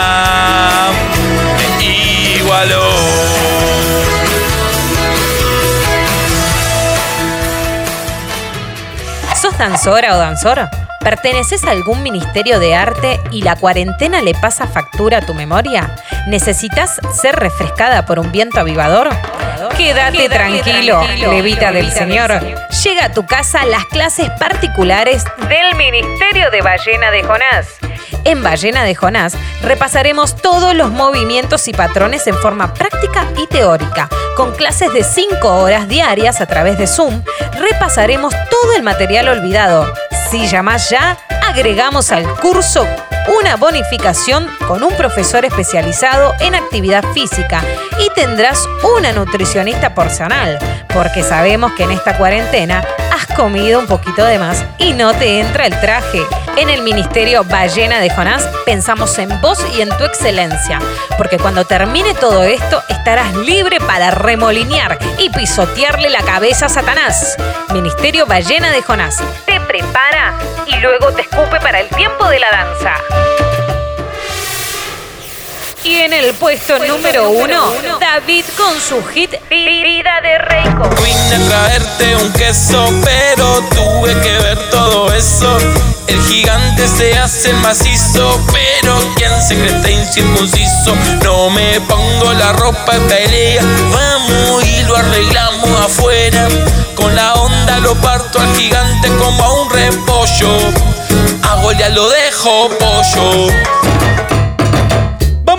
me 1.58 1.86
igualó. 2.38 2.90
¿Sos 9.42 9.58
danzora 9.58 10.16
o 10.16 10.18
danzor? 10.18 10.68
¿Perteneces 11.00 11.64
a 11.64 11.72
algún 11.72 12.04
ministerio 12.04 12.60
de 12.60 12.76
arte 12.76 13.22
y 13.32 13.42
la 13.44 13.56
cuarentena 13.56 14.22
le 14.22 14.34
pasa 14.34 14.68
factura 14.68 15.20
a 15.20 15.22
tu 15.22 15.34
memoria? 15.34 15.96
¿Necesitas 16.28 17.00
ser 17.14 17.36
refrescada 17.36 18.06
por 18.06 18.20
un 18.20 18.34
viento 18.34 18.60
avivador? 18.60 19.10
Quédate, 19.78 20.30
tranquilo, 20.30 21.04
levita 21.18 21.72
del 21.72 21.92
Señor. 21.92 22.32
Llega 22.84 23.06
a 23.06 23.12
tu 23.12 23.26
casa 23.26 23.66
las 23.66 23.86
clases 23.86 24.30
particulares 24.40 25.26
del 25.50 25.76
Ministerio 25.76 26.50
de 26.50 26.62
Ballena 26.62 27.12
de 27.12 27.24
Jonás. 27.24 27.78
En 28.26 28.42
Ballena 28.42 28.84
de 28.84 28.96
Jonás 28.96 29.34
repasaremos 29.62 30.36
todos 30.36 30.74
los 30.74 30.90
movimientos 30.90 31.68
y 31.68 31.74
patrones 31.74 32.26
en 32.26 32.36
forma 32.36 32.74
práctica 32.74 33.28
y 33.38 33.46
teórica. 33.46 34.10
Con 34.36 34.54
clases 34.54 34.92
de 34.94 35.04
5 35.04 35.48
horas 35.48 35.88
diarias 35.88 36.42
a 36.42 36.48
través 36.48 36.78
de 36.80 36.88
Zoom, 36.88 37.24
repasaremos 37.58 38.34
todo 38.50 38.74
el 38.76 38.82
material 38.82 39.30
olvidado. 39.30 39.94
Si 40.32 40.48
llamas 40.48 40.90
ya, 40.90 41.20
agregamos 41.48 42.12
al 42.12 42.28
curso 42.40 42.86
una 43.40 43.56
bonificación 43.56 44.48
con 44.68 44.84
un 44.84 44.96
profesor 44.96 45.46
especializado 45.46 46.34
en 46.40 46.56
actividad 46.56 47.04
física 47.14 47.64
y 48.00 48.10
tendrás 48.14 48.68
una 48.98 49.12
nutricionista 49.14 49.94
personal, 49.94 50.60
porque 50.94 51.24
sabemos 51.24 51.74
que 51.74 51.84
en 51.84 51.92
esta 51.92 52.18
cuarentena 52.18 52.84
has 53.16 53.28
comido 53.28 53.80
un 53.80 53.88
poquito 53.88 54.26
de 54.26 54.38
más 54.38 54.66
y 54.78 54.94
no 54.94 55.14
te 55.14 55.40
entra 55.40 55.66
el 55.66 55.80
traje. 55.80 56.22
En 56.58 56.70
el 56.70 56.82
Ministerio 56.82 57.44
Ballena 57.46 58.00
de 58.00 58.10
Jonás 58.10 58.48
pensamos 58.66 59.18
en 59.20 59.42
vos 59.42 59.60
y 59.78 59.82
en 59.82 59.90
tu 59.90 60.04
excelencia, 60.04 60.80
porque 61.18 61.38
cuando 61.38 61.66
termine 61.66 62.14
todo 62.14 62.44
esto 62.44 62.84
estarás 62.90 63.34
libre 63.36 63.80
para 63.80 64.12
remolinear 64.12 65.00
y 65.18 65.30
pisotearle 65.30 66.10
la 66.10 66.24
cabeza 66.24 66.66
a 66.66 66.70
Satanás. 66.70 67.38
Ministerio 67.72 68.26
Ballena 68.26 68.70
de 68.72 68.82
Jonás 68.82 69.22
te 69.46 69.60
prepara 69.62 70.34
y 70.68 70.76
luego 70.78 71.12
te 71.14 71.22
escupe 71.22 71.60
para 71.62 71.80
el 71.80 71.90
tiempo 71.90 72.28
de 72.28 72.40
la 72.40 72.52
danza. 72.52 73.55
Y 75.86 75.94
en 75.94 76.14
el 76.14 76.34
puesto 76.34 76.80
número 76.80 77.30
uno, 77.30 77.78
David 78.00 78.44
con 78.58 78.74
su 78.82 79.06
hit 79.06 79.30
Vida 79.52 80.20
de 80.24 80.40
Reiko. 80.40 80.90
Vine 81.04 81.36
a 81.36 81.48
traerte 81.48 82.16
un 82.16 82.34
queso, 82.34 82.90
pero 83.04 83.62
tuve 83.70 84.20
que 84.22 84.36
ver 84.40 84.58
todo 84.72 85.14
eso. 85.14 85.56
El 86.08 86.20
gigante 86.24 86.88
se 86.88 87.16
hace 87.16 87.52
el 87.52 87.58
macizo, 87.58 88.44
pero 88.52 88.98
quien 89.16 89.40
se 89.40 89.54
cree 89.54 89.76
está 89.76 89.92
incircunciso. 89.92 90.96
No 91.24 91.52
me 91.52 91.80
pongo 91.82 92.34
la 92.34 92.52
ropa 92.54 92.94
de 92.94 93.02
pelea, 93.02 93.62
vamos 93.92 94.66
y 94.66 94.82
lo 94.86 94.98
arreglamos 94.98 95.70
afuera. 95.82 96.48
Con 96.96 97.16
la 97.16 97.36
onda 97.36 97.78
lo 97.82 97.94
parto 98.02 98.40
al 98.40 98.56
gigante 98.56 99.08
como 99.20 99.44
a 99.44 99.62
un 99.62 99.70
repollo. 99.70 100.58
Hago 101.44 101.72
ya 101.74 101.90
lo 101.90 102.10
dejo 102.10 102.70
pollo. 102.70 104.45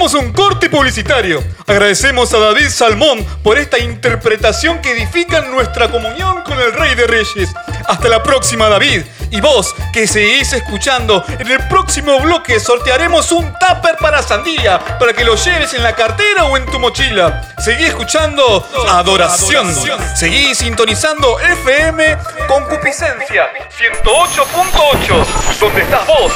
Vamos 0.06 0.22
a 0.22 0.24
un 0.24 0.32
corte 0.32 0.70
publicitario. 0.70 1.42
Agradecemos 1.66 2.32
a 2.32 2.38
David 2.38 2.68
Salmón 2.68 3.26
por 3.42 3.58
esta 3.58 3.76
interpretación 3.76 4.80
que 4.80 4.92
edifica 4.92 5.40
nuestra 5.40 5.90
comunión 5.90 6.42
con 6.42 6.60
el 6.60 6.72
Rey 6.74 6.94
de 6.94 7.08
Reyes. 7.08 7.52
Hasta 7.88 8.08
la 8.08 8.22
próxima, 8.22 8.68
David. 8.68 9.02
Y 9.32 9.40
vos, 9.40 9.74
que 9.92 10.06
seguís 10.06 10.52
escuchando, 10.52 11.24
en 11.26 11.50
el 11.50 11.66
próximo 11.66 12.20
bloque 12.20 12.60
sortearemos 12.60 13.32
un 13.32 13.52
tupper 13.54 13.96
para 14.00 14.22
sandía 14.22 14.78
para 14.78 15.12
que 15.12 15.24
lo 15.24 15.34
lleves 15.34 15.74
en 15.74 15.82
la 15.82 15.96
cartera 15.96 16.44
o 16.44 16.56
en 16.56 16.66
tu 16.66 16.78
mochila. 16.78 17.42
Seguí 17.58 17.86
escuchando 17.86 18.64
Adoración. 18.88 19.74
Seguí 20.14 20.54
sintonizando 20.54 21.40
FM 21.40 22.16
Concupiscencia 22.46 23.50
108.8. 23.76 25.58
Donde 25.58 25.82
estás 25.82 26.06
vos, 26.06 26.32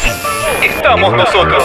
estamos 0.61 1.13
nosotros. 1.13 1.65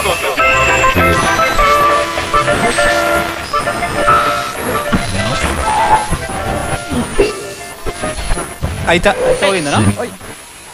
Ahí 8.86 8.98
está, 8.98 9.16
está 9.32 9.50
viendo, 9.50 9.70
¿no? 9.70 9.84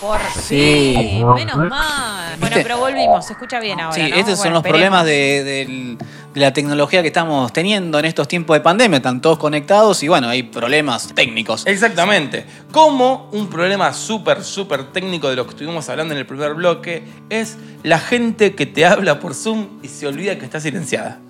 Por 0.00 0.18
Sí. 0.34 0.94
sí. 0.98 1.24
Menos 1.24 1.56
mal. 1.68 2.36
Bueno, 2.40 2.56
pero 2.62 2.78
volvimos. 2.78 3.24
Se 3.24 3.34
escucha 3.34 3.60
bien 3.60 3.78
ahora. 3.78 3.94
Sí, 3.94 4.10
¿no? 4.10 4.16
estos 4.16 4.34
son 4.34 4.38
Bueno, 4.38 4.54
los 4.54 4.62
problemas 4.64 5.04
de, 5.04 5.96
de 6.34 6.40
la 6.40 6.52
tecnología 6.52 7.02
que 7.02 7.08
estamos 7.08 7.52
teniendo 7.52 8.00
en 8.00 8.06
estos 8.06 8.26
tiempos 8.26 8.56
de 8.56 8.60
pandemia. 8.62 8.96
Están 8.96 9.20
todos 9.20 9.38
conectados 9.38 10.02
y 10.02 10.08
bueno, 10.08 10.28
hay 10.28 10.42
problemas 10.42 11.14
técnicos. 11.14 11.64
Exactamente. 11.66 12.44
Como 12.72 13.28
un 13.30 13.48
problema 13.48 13.92
súper, 13.92 14.42
súper 14.42 14.90
técnico 14.92 15.30
de 15.30 15.36
lo 15.36 15.44
que 15.44 15.50
estuvimos 15.50 15.88
hablando 15.88 16.14
en 16.14 16.18
el 16.18 16.26
primer 16.26 16.54
bloque 16.54 17.04
es 17.30 17.56
la 17.84 18.00
gente 18.00 18.56
que 18.56 18.66
te 18.66 18.84
habla 18.84 19.20
por 19.20 19.34
Zoom 19.34 19.68
y 19.84 19.88
se 19.88 20.08
olvida 20.08 20.36
que 20.36 20.44
está 20.44 20.58
silenciada. 20.58 21.20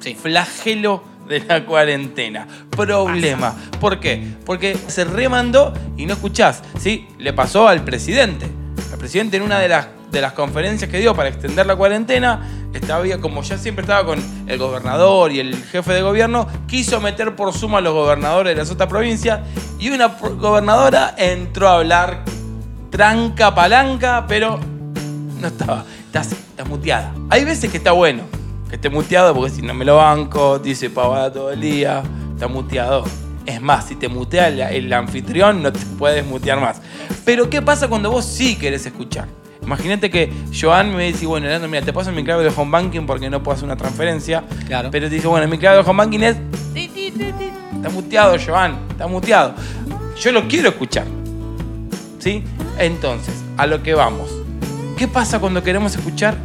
Sí. 0.00 0.14
Flagelo 0.14 1.02
de 1.28 1.40
la 1.40 1.64
cuarentena. 1.64 2.46
Problema. 2.70 3.54
¿Por 3.80 4.00
qué? 4.00 4.34
Porque 4.44 4.76
se 4.86 5.04
remandó 5.04 5.72
y 5.96 6.06
no 6.06 6.14
escuchás. 6.14 6.62
¿sí? 6.78 7.06
Le 7.18 7.32
pasó 7.32 7.68
al 7.68 7.84
presidente. 7.84 8.46
El 8.92 8.98
presidente 8.98 9.36
en 9.36 9.42
una 9.42 9.58
de 9.58 9.68
las, 9.68 9.88
de 10.10 10.20
las 10.20 10.32
conferencias 10.32 10.90
que 10.90 10.98
dio 10.98 11.14
para 11.14 11.28
extender 11.28 11.66
la 11.66 11.76
cuarentena, 11.76 12.68
estaba, 12.72 13.04
como 13.20 13.42
ya 13.42 13.58
siempre 13.58 13.82
estaba 13.82 14.04
con 14.04 14.22
el 14.46 14.58
gobernador 14.58 15.32
y 15.32 15.40
el 15.40 15.56
jefe 15.56 15.92
de 15.92 16.02
gobierno, 16.02 16.48
quiso 16.66 17.00
meter 17.00 17.36
por 17.36 17.52
Zoom 17.52 17.74
a 17.74 17.80
los 17.80 17.92
gobernadores 17.92 18.54
de 18.54 18.62
las 18.62 18.70
otras 18.70 18.88
provincias 18.88 19.40
y 19.78 19.90
una 19.90 20.06
gobernadora 20.06 21.14
entró 21.16 21.68
a 21.68 21.76
hablar 21.76 22.24
tranca 22.90 23.54
palanca, 23.54 24.24
pero 24.26 24.58
no 25.40 25.46
estaba. 25.46 25.84
Estás, 26.06 26.32
estás 26.32 26.66
muteada. 26.66 27.12
Hay 27.28 27.44
veces 27.44 27.70
que 27.70 27.76
está 27.76 27.92
bueno 27.92 28.37
que 28.68 28.76
esté 28.76 28.90
muteado 28.90 29.34
porque 29.34 29.50
si 29.50 29.62
no 29.62 29.74
me 29.74 29.84
lo 29.84 29.96
banco, 29.96 30.58
dice 30.58 30.90
pavada 30.90 31.32
todo 31.32 31.50
el 31.50 31.60
día, 31.60 32.02
está 32.34 32.48
muteado. 32.48 33.04
Es 33.46 33.62
más, 33.62 33.86
si 33.86 33.96
te 33.96 34.08
mutea 34.08 34.48
el, 34.48 34.60
el 34.60 34.92
anfitrión, 34.92 35.62
no 35.62 35.72
te 35.72 35.80
puedes 35.98 36.24
mutear 36.26 36.60
más. 36.60 36.82
Pero 37.24 37.48
¿qué 37.48 37.62
pasa 37.62 37.88
cuando 37.88 38.10
vos 38.10 38.24
sí 38.24 38.56
querés 38.56 38.84
escuchar? 38.84 39.26
Imagínate 39.62 40.08
que 40.08 40.32
Joan 40.58 40.94
me 40.94 41.06
dice, 41.06 41.26
bueno, 41.26 41.46
Leandro, 41.46 41.68
mira, 41.68 41.84
te 41.84 41.92
paso 41.92 42.10
mi 42.12 42.24
clave 42.24 42.44
de 42.44 42.52
home 42.54 42.70
banking 42.70 43.06
porque 43.06 43.28
no 43.28 43.42
puedo 43.42 43.54
hacer 43.54 43.66
una 43.66 43.76
transferencia. 43.76 44.44
Claro. 44.66 44.90
Pero 44.90 45.08
te 45.08 45.16
dice, 45.16 45.28
bueno, 45.28 45.46
mi 45.48 45.58
clave 45.58 45.82
de 45.82 45.90
home 45.90 46.04
banking 46.04 46.20
es... 46.20 46.36
Está 47.74 47.90
muteado, 47.90 48.36
Joan, 48.44 48.78
está 48.90 49.06
muteado. 49.06 49.54
Yo 50.18 50.32
lo 50.32 50.48
quiero 50.48 50.70
escuchar. 50.70 51.04
¿Sí? 52.18 52.42
Entonces, 52.78 53.34
a 53.56 53.66
lo 53.66 53.82
que 53.82 53.94
vamos. 53.94 54.30
¿Qué 54.96 55.06
pasa 55.06 55.38
cuando 55.38 55.62
queremos 55.62 55.94
escuchar 55.94 56.36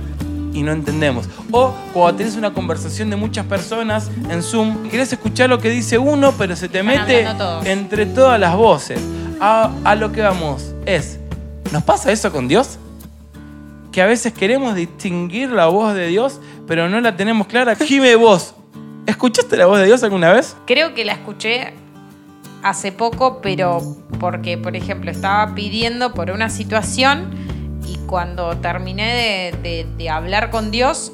y 0.53 0.63
no 0.63 0.71
entendemos? 0.71 1.27
O 1.51 1.73
cuando 1.93 2.17
tenés 2.17 2.35
una 2.35 2.53
conversación 2.53 3.09
de 3.09 3.15
muchas 3.15 3.45
personas 3.45 4.09
en 4.29 4.41
Zoom, 4.41 4.89
querés 4.89 5.11
escuchar 5.11 5.49
lo 5.49 5.59
que 5.59 5.69
dice 5.69 5.97
uno, 5.97 6.33
pero 6.37 6.55
se 6.55 6.69
te 6.69 6.79
Están 6.79 7.07
mete 7.07 7.27
entre 7.71 8.05
todas 8.05 8.39
las 8.39 8.55
voces. 8.55 8.99
A, 9.39 9.71
a 9.83 9.95
lo 9.95 10.11
que 10.11 10.21
vamos 10.21 10.73
es, 10.85 11.19
¿nos 11.71 11.83
pasa 11.83 12.11
eso 12.11 12.31
con 12.31 12.47
Dios? 12.47 12.77
Que 13.91 14.01
a 14.01 14.05
veces 14.05 14.31
queremos 14.31 14.75
distinguir 14.75 15.49
la 15.49 15.65
voz 15.65 15.93
de 15.93 16.07
Dios, 16.07 16.39
pero 16.67 16.87
no 16.89 17.01
la 17.01 17.15
tenemos 17.15 17.47
clara. 17.47 17.75
Jime, 17.83 18.15
vos, 18.15 18.53
¿escuchaste 19.05 19.57
la 19.57 19.65
voz 19.65 19.79
de 19.79 19.85
Dios 19.85 20.03
alguna 20.03 20.31
vez? 20.31 20.55
Creo 20.65 20.93
que 20.93 21.03
la 21.03 21.13
escuché 21.13 21.73
hace 22.63 22.91
poco, 22.91 23.41
pero 23.41 23.81
porque, 24.19 24.57
por 24.57 24.75
ejemplo, 24.75 25.11
estaba 25.11 25.53
pidiendo 25.53 26.13
por 26.13 26.31
una 26.31 26.49
situación 26.49 27.31
cuando 28.13 28.55
terminé 28.57 29.51
de, 29.55 29.57
de- 29.63 29.87
de 29.97 30.09
hablar 30.11 30.51
con 30.51 30.69
Dios, 30.69 31.13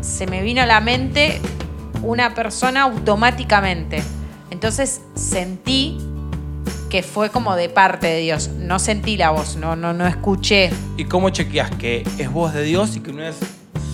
se 0.00 0.26
me 0.26 0.42
vino 0.42 0.60
a 0.62 0.66
la 0.66 0.80
mente 0.80 1.40
una 2.02 2.34
persona 2.34 2.82
automáticamente. 2.82 4.02
Entonces 4.50 5.00
sentí 5.14 5.96
que 6.90 7.04
fue 7.04 7.30
como 7.30 7.54
de 7.54 7.68
parte 7.68 8.08
de 8.08 8.18
Dios. 8.18 8.48
No 8.48 8.80
sentí 8.80 9.16
la 9.16 9.30
voz, 9.30 9.54
no, 9.54 9.76
no, 9.76 9.92
no 9.92 10.08
escuché. 10.08 10.70
¿Y 10.96 11.04
cómo 11.04 11.30
chequeas 11.30 11.70
que 11.76 12.02
es 12.18 12.32
voz 12.32 12.52
de 12.52 12.64
Dios 12.64 12.96
y 12.96 13.00
que 13.00 13.12
no 13.12 13.22
es 13.22 13.36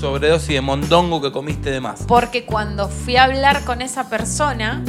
sobredosis 0.00 0.48
de 0.54 0.62
mondongo 0.62 1.20
que 1.20 1.30
comiste 1.30 1.70
de 1.70 1.82
más? 1.82 2.04
Porque 2.08 2.46
cuando 2.46 2.88
fui 2.88 3.16
a 3.16 3.24
hablar 3.24 3.64
con 3.66 3.82
esa 3.82 4.08
persona, 4.08 4.82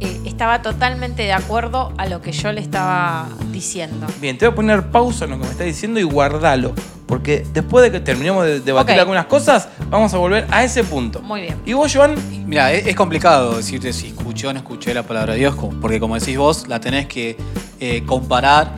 eh, 0.00 0.20
estaba 0.24 0.62
totalmente 0.62 1.22
de 1.22 1.32
acuerdo 1.32 1.92
a 1.96 2.06
lo 2.06 2.20
que 2.22 2.32
yo 2.32 2.52
le 2.52 2.60
estaba 2.60 3.28
diciendo. 3.52 4.06
Bien, 4.20 4.36
te 4.38 4.46
voy 4.46 4.52
a 4.52 4.56
poner 4.56 4.90
pausa 4.90 5.24
en 5.24 5.30
lo 5.32 5.38
que 5.38 5.44
me 5.44 5.50
estás 5.50 5.66
diciendo 5.66 5.98
y 6.00 6.02
guardalo. 6.04 6.74
Porque 7.06 7.46
después 7.52 7.84
de 7.84 7.92
que 7.92 8.00
terminemos 8.00 8.44
de 8.44 8.58
debatir 8.58 8.94
Ok. 8.96 9.00
algunas 9.00 9.26
cosas, 9.26 9.68
vamos 9.90 10.12
a 10.12 10.16
volver 10.18 10.44
a 10.50 10.64
ese 10.64 10.82
punto. 10.82 11.22
Muy 11.22 11.42
bien. 11.42 11.54
¿Y 11.64 11.72
vos, 11.72 11.94
Joan? 11.94 12.16
Mira, 12.46 12.72
es, 12.72 12.84
es 12.84 12.96
complicado 12.96 13.56
decirte 13.56 13.92
si 13.92 14.08
escuché 14.08 14.48
o 14.48 14.52
no 14.52 14.58
escuché 14.58 14.92
la 14.92 15.04
palabra 15.04 15.34
de 15.34 15.38
Dios, 15.38 15.54
co- 15.54 15.70
porque 15.80 16.00
como 16.00 16.18
decís 16.18 16.36
vos, 16.36 16.66
la 16.66 16.80
tenés 16.80 17.06
que 17.06 17.36
eh, 17.78 18.02
comparar, 18.06 18.72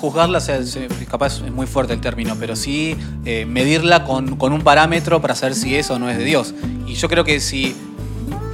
juzgarla, 0.00 0.40
se- 0.40 0.88
capaz 1.08 1.40
es 1.44 1.52
muy 1.52 1.66
fuerte 1.68 1.92
el 1.92 2.00
término, 2.00 2.34
pero 2.40 2.56
sí 2.56 2.96
eh, 3.24 3.46
medirla 3.46 4.02
con, 4.02 4.34
con 4.36 4.52
un 4.52 4.62
parámetro 4.62 5.20
para 5.20 5.36
saber 5.36 5.54
si 5.54 5.76
es 5.76 5.90
o 5.90 5.98
no 6.00 6.10
es 6.10 6.18
de 6.18 6.24
Dios. 6.24 6.54
Y 6.88 6.94
yo 6.94 7.08
creo 7.08 7.22
que 7.22 7.38
si, 7.38 7.76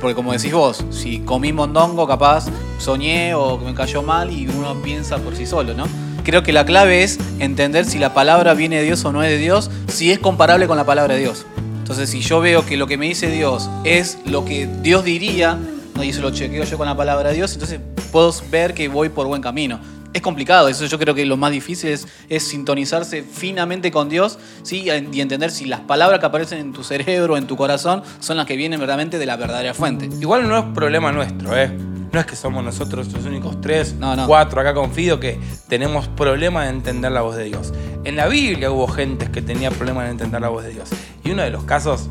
porque 0.00 0.14
como 0.14 0.32
decís 0.32 0.52
vos, 0.52 0.84
si 0.90 1.20
comí 1.20 1.52
mondongo, 1.52 2.06
capaz 2.06 2.46
soñé 2.78 3.34
o 3.34 3.58
me 3.58 3.74
cayó 3.74 4.02
mal 4.02 4.30
y 4.30 4.48
uno 4.48 4.74
piensa 4.82 5.18
por 5.18 5.36
sí 5.36 5.46
solo, 5.46 5.74
¿no? 5.74 5.86
Creo 6.24 6.42
que 6.42 6.52
la 6.52 6.64
clave 6.64 7.02
es 7.02 7.18
entender 7.38 7.84
si 7.84 7.98
la 7.98 8.12
palabra 8.12 8.54
viene 8.54 8.76
de 8.76 8.82
Dios 8.82 9.04
o 9.04 9.12
no 9.12 9.22
es 9.22 9.30
de 9.30 9.38
Dios, 9.38 9.70
si 9.86 10.10
es 10.10 10.18
comparable 10.18 10.66
con 10.66 10.76
la 10.76 10.84
palabra 10.84 11.14
de 11.14 11.20
Dios. 11.20 11.46
Entonces, 11.78 12.10
si 12.10 12.20
yo 12.20 12.40
veo 12.40 12.66
que 12.66 12.76
lo 12.76 12.88
que 12.88 12.98
me 12.98 13.06
dice 13.06 13.30
Dios 13.30 13.70
es 13.84 14.18
lo 14.24 14.44
que 14.44 14.66
Dios 14.66 15.04
diría, 15.04 15.56
¿no? 15.94 16.02
y 16.02 16.08
eso 16.08 16.20
lo 16.20 16.32
chequeo 16.32 16.64
yo 16.64 16.76
con 16.76 16.86
la 16.86 16.96
palabra 16.96 17.28
de 17.28 17.36
Dios, 17.36 17.52
entonces 17.52 17.78
puedo 18.10 18.34
ver 18.50 18.74
que 18.74 18.88
voy 18.88 19.08
por 19.08 19.28
buen 19.28 19.40
camino. 19.40 19.78
Es 20.16 20.22
complicado, 20.22 20.68
eso 20.68 20.86
yo 20.86 20.98
creo 20.98 21.14
que 21.14 21.26
lo 21.26 21.36
más 21.36 21.50
difícil 21.52 21.90
es, 21.90 22.08
es 22.30 22.42
sintonizarse 22.42 23.22
finamente 23.22 23.90
con 23.90 24.08
Dios 24.08 24.38
¿sí? 24.62 24.86
y 25.12 25.20
entender 25.20 25.50
si 25.50 25.66
las 25.66 25.80
palabras 25.80 26.20
que 26.20 26.24
aparecen 26.24 26.58
en 26.58 26.72
tu 26.72 26.82
cerebro, 26.84 27.36
en 27.36 27.46
tu 27.46 27.54
corazón, 27.54 28.02
son 28.18 28.38
las 28.38 28.46
que 28.46 28.56
vienen 28.56 28.80
verdaderamente 28.80 29.18
de 29.18 29.26
la 29.26 29.36
verdadera 29.36 29.74
fuente. 29.74 30.08
Igual 30.18 30.48
no 30.48 30.56
es 30.58 30.64
problema 30.74 31.12
nuestro, 31.12 31.54
¿eh? 31.54 31.70
No 32.12 32.18
es 32.18 32.24
que 32.24 32.34
somos 32.34 32.64
nosotros 32.64 33.12
los 33.12 33.26
únicos 33.26 33.60
tres, 33.60 33.92
No, 33.92 34.16
no. 34.16 34.26
cuatro 34.26 34.58
acá 34.62 34.72
confío 34.72 35.20
que 35.20 35.38
tenemos 35.68 36.08
problema 36.08 36.64
de 36.64 36.70
entender 36.70 37.12
la 37.12 37.20
voz 37.20 37.36
de 37.36 37.44
Dios. 37.44 37.74
En 38.04 38.16
la 38.16 38.26
Biblia 38.26 38.70
hubo 38.70 38.88
gentes 38.88 39.28
que 39.28 39.42
tenía 39.42 39.70
problema 39.70 40.04
de 40.04 40.12
entender 40.12 40.40
la 40.40 40.48
voz 40.48 40.64
de 40.64 40.70
Dios. 40.70 40.88
Y 41.24 41.32
uno 41.32 41.42
de 41.42 41.50
los 41.50 41.64
casos 41.64 42.08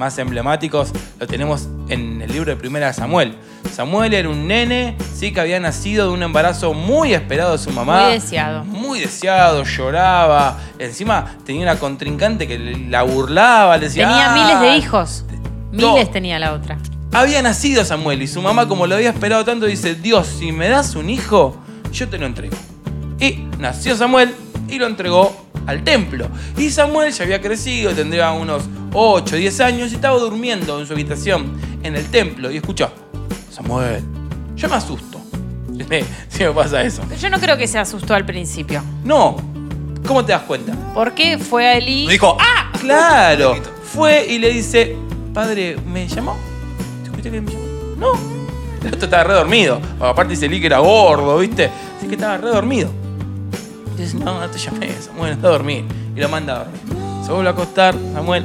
más 0.00 0.16
emblemáticos 0.16 0.92
lo 1.18 1.26
tenemos 1.26 1.68
en 1.90 2.22
el 2.22 2.32
libro 2.32 2.50
de 2.50 2.56
Primera 2.56 2.86
de 2.86 2.94
Samuel. 2.94 3.34
Samuel 3.70 4.14
era 4.14 4.30
un 4.30 4.48
nene, 4.48 4.96
sí, 5.14 5.30
que 5.30 5.40
había 5.42 5.60
nacido 5.60 6.06
de 6.06 6.14
un 6.14 6.22
embarazo 6.22 6.72
muy 6.72 7.12
esperado 7.12 7.52
de 7.52 7.58
su 7.58 7.70
mamá. 7.70 8.04
Muy 8.04 8.12
deseado. 8.14 8.64
Muy 8.64 9.00
deseado, 9.00 9.62
lloraba. 9.62 10.56
Encima 10.78 11.36
tenía 11.44 11.64
una 11.64 11.78
contrincante 11.78 12.48
que 12.48 12.58
la 12.88 13.02
burlaba, 13.02 13.76
le 13.76 13.88
decía. 13.88 14.08
Tenía 14.08 14.32
"Ah, 14.32 14.34
miles 14.34 14.60
de 14.62 14.76
hijos. 14.78 15.24
No. 15.70 15.92
Miles 15.92 16.10
tenía 16.10 16.38
la 16.38 16.54
otra. 16.54 16.78
había 17.12 17.42
nacido 17.42 17.84
Samuel 17.84 18.22
y 18.22 18.26
su 18.26 18.40
mamá, 18.40 18.66
como 18.68 18.86
lo 18.86 18.94
había 18.94 19.10
esperado 19.10 19.44
tanto, 19.44 19.66
dice: 19.66 19.94
Dios, 19.96 20.26
si 20.38 20.50
me 20.50 20.68
das 20.70 20.94
un 20.96 21.10
hijo, 21.10 21.58
yo 21.92 22.08
te 22.08 22.16
lo 22.16 22.24
entrego. 22.24 22.56
Y 23.20 23.44
nació 23.58 23.94
Samuel 23.96 24.34
y 24.66 24.78
lo 24.78 24.86
entregó 24.86 25.46
al 25.66 25.84
templo. 25.84 26.26
Y 26.56 26.70
Samuel 26.70 27.12
ya 27.12 27.24
había 27.24 27.42
crecido, 27.42 27.92
tendría 27.92 28.30
unos 28.32 28.62
8, 28.92 29.36
10 29.36 29.60
años 29.60 29.92
y 29.92 29.94
estaba 29.96 30.18
durmiendo 30.18 30.80
en 30.80 30.86
su 30.86 30.92
habitación 30.92 31.60
en 31.82 31.96
el 31.96 32.06
templo. 32.10 32.50
Y 32.50 32.56
escuchó: 32.56 32.90
Samuel, 33.50 34.02
yo 34.56 34.68
me 34.68 34.76
asusto. 34.76 35.20
Si 36.28 36.44
me 36.44 36.50
pasa 36.52 36.82
eso. 36.82 37.02
Pero 37.08 37.20
yo 37.20 37.30
no 37.30 37.38
creo 37.40 37.56
que 37.56 37.66
se 37.66 37.78
asustó 37.78 38.14
al 38.14 38.24
principio. 38.24 38.82
No, 39.04 39.36
¿cómo 40.06 40.24
te 40.24 40.32
das 40.32 40.42
cuenta? 40.42 40.74
¿Por 40.94 41.12
qué 41.12 41.38
fue 41.38 41.66
a 41.66 41.76
Eli? 41.76 42.06
Dijo, 42.06 42.36
¡ah! 42.38 42.70
Claro. 42.80 43.56
Fue 43.82 44.26
y 44.26 44.38
le 44.38 44.50
dice, 44.50 44.96
padre, 45.34 45.76
¿me 45.86 46.06
llamó? 46.06 46.36
¿Escuché 47.02 47.30
que 47.30 47.40
me 47.40 47.50
llamó? 47.50 47.64
No. 47.98 48.12
El 48.82 48.94
otro 48.94 49.04
estaba 49.04 49.24
re 49.24 49.34
dormido. 49.34 49.80
Aparte 50.00 50.30
dice 50.30 50.48
Lee 50.48 50.60
que 50.60 50.66
era 50.66 50.78
gordo, 50.78 51.38
¿viste? 51.38 51.70
Así 51.98 52.06
que 52.06 52.14
estaba 52.14 52.38
re 52.38 52.48
dormido. 52.48 52.90
Y 53.98 54.02
dice, 54.02 54.16
no, 54.16 54.40
no 54.40 54.48
te 54.48 54.58
llamé, 54.58 54.90
Samuel, 54.92 55.32
anda 55.32 55.48
a 55.48 55.52
dormir. 55.52 55.84
Y 56.16 56.20
lo 56.20 56.28
manda 56.28 56.54
a 56.54 56.58
dormir. 56.64 56.80
Se 57.26 57.32
vuelve 57.32 57.48
a 57.48 57.52
acostar, 57.52 57.94
Samuel, 58.14 58.44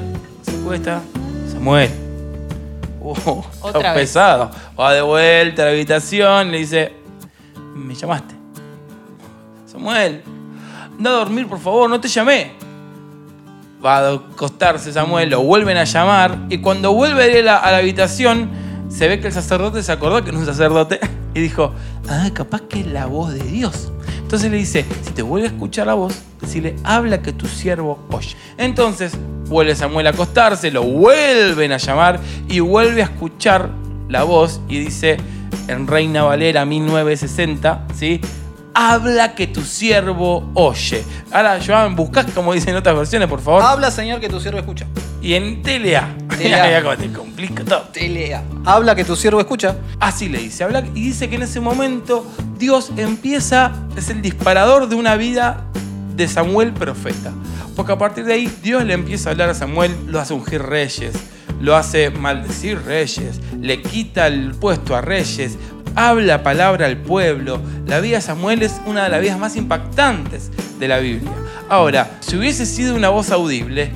se 0.66 0.76
acuesta. 0.80 1.02
Samuel. 1.52 1.90
Uh, 3.02 3.12
Otra 3.12 3.44
está 3.66 3.94
vez. 3.94 4.02
pesado. 4.02 4.52
Va 4.80 4.94
de 4.94 5.02
vuelta 5.02 5.62
a 5.62 5.66
la 5.66 5.72
habitación 5.72 6.52
le 6.52 6.58
dice, 6.60 6.94
me 7.76 7.94
llamaste. 7.94 8.36
Samuel, 9.66 10.24
anda 10.98 11.10
a 11.10 11.14
dormir, 11.14 11.48
por 11.48 11.60
favor, 11.60 11.90
no 11.90 12.00
te 12.00 12.08
llamé 12.08 12.66
va 13.86 14.00
a 14.00 14.14
acostarse 14.14 14.92
Samuel, 14.92 15.30
lo 15.30 15.44
vuelven 15.44 15.78
a 15.78 15.84
llamar 15.84 16.40
y 16.50 16.58
cuando 16.58 16.94
vuelve 16.94 17.44
la, 17.44 17.58
a 17.58 17.72
la 17.72 17.78
habitación 17.78 18.50
se 18.90 19.08
ve 19.08 19.20
que 19.20 19.28
el 19.28 19.34
sacerdote 19.34 19.84
se 19.84 19.92
acordó 19.92 20.24
que 20.24 20.32
no 20.32 20.40
es 20.40 20.48
un 20.48 20.54
sacerdote 20.54 21.00
y 21.36 21.40
dijo, 21.40 21.72
ah, 22.10 22.30
capaz 22.34 22.62
que 22.62 22.80
es 22.80 22.88
la 22.88 23.06
voz 23.06 23.34
de 23.34 23.44
Dios. 23.44 23.92
Entonces 24.26 24.50
le 24.50 24.58
dice, 24.58 24.84
si 25.04 25.12
te 25.12 25.22
vuelve 25.22 25.48
a 25.48 25.52
escuchar 25.52 25.86
la 25.86 25.94
voz, 25.94 26.16
decirle, 26.42 26.76
habla 26.84 27.22
que 27.22 27.32
tu 27.32 27.46
siervo 27.46 28.00
oye. 28.10 28.36
Entonces 28.58 29.16
vuelve 29.46 29.76
Samuel 29.76 30.08
a 30.08 30.10
acostarse, 30.10 30.72
lo 30.72 30.82
vuelven 30.82 31.72
a 31.72 31.78
llamar 31.78 32.20
y 32.50 32.60
vuelve 32.60 33.04
a 33.04 33.06
escuchar 33.06 33.70
la 34.10 34.24
voz 34.24 34.62
y 34.68 34.80
dice 34.80 35.18
en 35.68 35.86
Reina 35.86 36.24
Valera 36.24 36.66
1960, 36.66 37.86
¿sí? 37.94 38.20
Habla 38.74 39.36
que 39.36 39.46
tu 39.46 39.62
siervo 39.62 40.50
oye. 40.56 41.04
Ahora, 41.32 41.60
Joan, 41.64 41.96
buscás 41.96 42.26
como 42.34 42.52
dicen 42.52 42.76
otras 42.76 42.98
versiones, 42.98 43.30
por 43.30 43.42
favor. 43.42 43.62
Habla, 43.62 43.92
Señor, 43.92 44.20
que 44.20 44.28
tu 44.28 44.40
siervo 44.40 44.58
escucha. 44.58 44.88
Y 45.26 45.34
en 45.34 45.64
TLA. 45.64 46.08
TLA. 46.38 46.82
Cómo 46.84 46.98
te 46.98 47.12
complica 47.12 47.66
todo. 47.66 47.82
Te 47.92 48.08
lea. 48.08 48.44
Habla, 48.64 48.94
que 48.94 49.04
tu 49.04 49.16
siervo 49.16 49.40
escucha. 49.40 49.76
Así 50.00 50.30
le 50.30 50.38
dice. 50.38 50.64
Habla, 50.64 50.84
y 50.94 51.02
dice 51.02 51.28
que 51.28 51.38
en 51.38 51.42
ese 51.42 51.60
momento 51.60 52.32
Dios 52.60 52.92
empieza, 52.96 53.72
es 53.98 54.12
el 54.12 54.22
disparador 54.22 54.88
de 54.88 54.94
una 54.94 55.16
vida 55.16 55.66
de 56.16 56.28
Samuel 56.28 56.74
profeta. 56.74 57.34
Porque 57.76 57.94
a 57.94 57.98
partir 57.98 58.26
de 58.26 58.34
ahí 58.34 58.56
Dios 58.62 58.86
le 58.86 58.94
empieza 58.94 59.30
a 59.30 59.32
hablar 59.32 59.50
a 59.50 59.56
Samuel, 59.56 59.96
lo 60.06 60.20
hace 60.20 60.36
ungir 60.36 60.62
reyes, 60.62 61.16
lo 61.60 61.76
hace 61.76 62.12
maldecir 62.12 62.80
reyes, 62.84 63.42
le 63.60 63.82
quita 63.82 64.28
el 64.28 64.54
puesto 64.54 64.96
a 64.96 65.02
reyes, 65.02 65.58
habla 65.96 66.44
palabra 66.44 66.86
al 66.86 66.98
pueblo. 66.98 67.60
La 67.88 68.00
vida 68.00 68.18
de 68.18 68.22
Samuel 68.22 68.62
es 68.62 68.80
una 68.86 69.06
de 69.06 69.10
las 69.10 69.22
vidas 69.22 69.40
más 69.40 69.56
impactantes 69.56 70.52
de 70.80 70.88
la 70.88 71.00
Biblia. 71.00 71.32
Ahora, 71.68 72.20
si 72.20 72.38
hubiese 72.38 72.68
sido 72.68 72.96
una 72.96 73.10
voz 73.10 73.32
audible, 73.32 73.92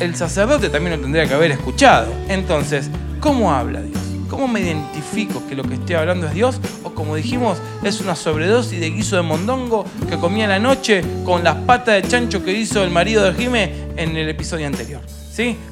el 0.00 0.16
sacerdote 0.16 0.68
también 0.68 0.96
lo 0.96 1.02
tendría 1.02 1.26
que 1.26 1.34
haber 1.34 1.50
escuchado. 1.52 2.12
Entonces, 2.28 2.90
¿cómo 3.20 3.52
habla 3.52 3.80
Dios? 3.80 4.00
¿Cómo 4.28 4.48
me 4.48 4.60
identifico 4.60 5.46
que 5.46 5.54
lo 5.54 5.62
que 5.62 5.74
estoy 5.74 5.96
hablando 5.96 6.26
es 6.26 6.34
Dios? 6.34 6.60
O 6.84 6.90
como 6.94 7.16
dijimos, 7.16 7.58
es 7.82 8.00
una 8.00 8.16
sobredosis 8.16 8.80
de 8.80 8.90
guiso 8.90 9.16
de 9.16 9.22
mondongo 9.22 9.84
que 10.08 10.16
comía 10.16 10.46
la 10.48 10.58
noche 10.58 11.02
con 11.24 11.44
las 11.44 11.56
patas 11.56 12.02
de 12.02 12.08
chancho 12.08 12.42
que 12.42 12.52
hizo 12.52 12.82
el 12.82 12.90
marido 12.90 13.24
de 13.24 13.34
Jime 13.34 13.72
en 13.96 14.16
el 14.16 14.28
episodio 14.28 14.66
anterior. 14.66 15.02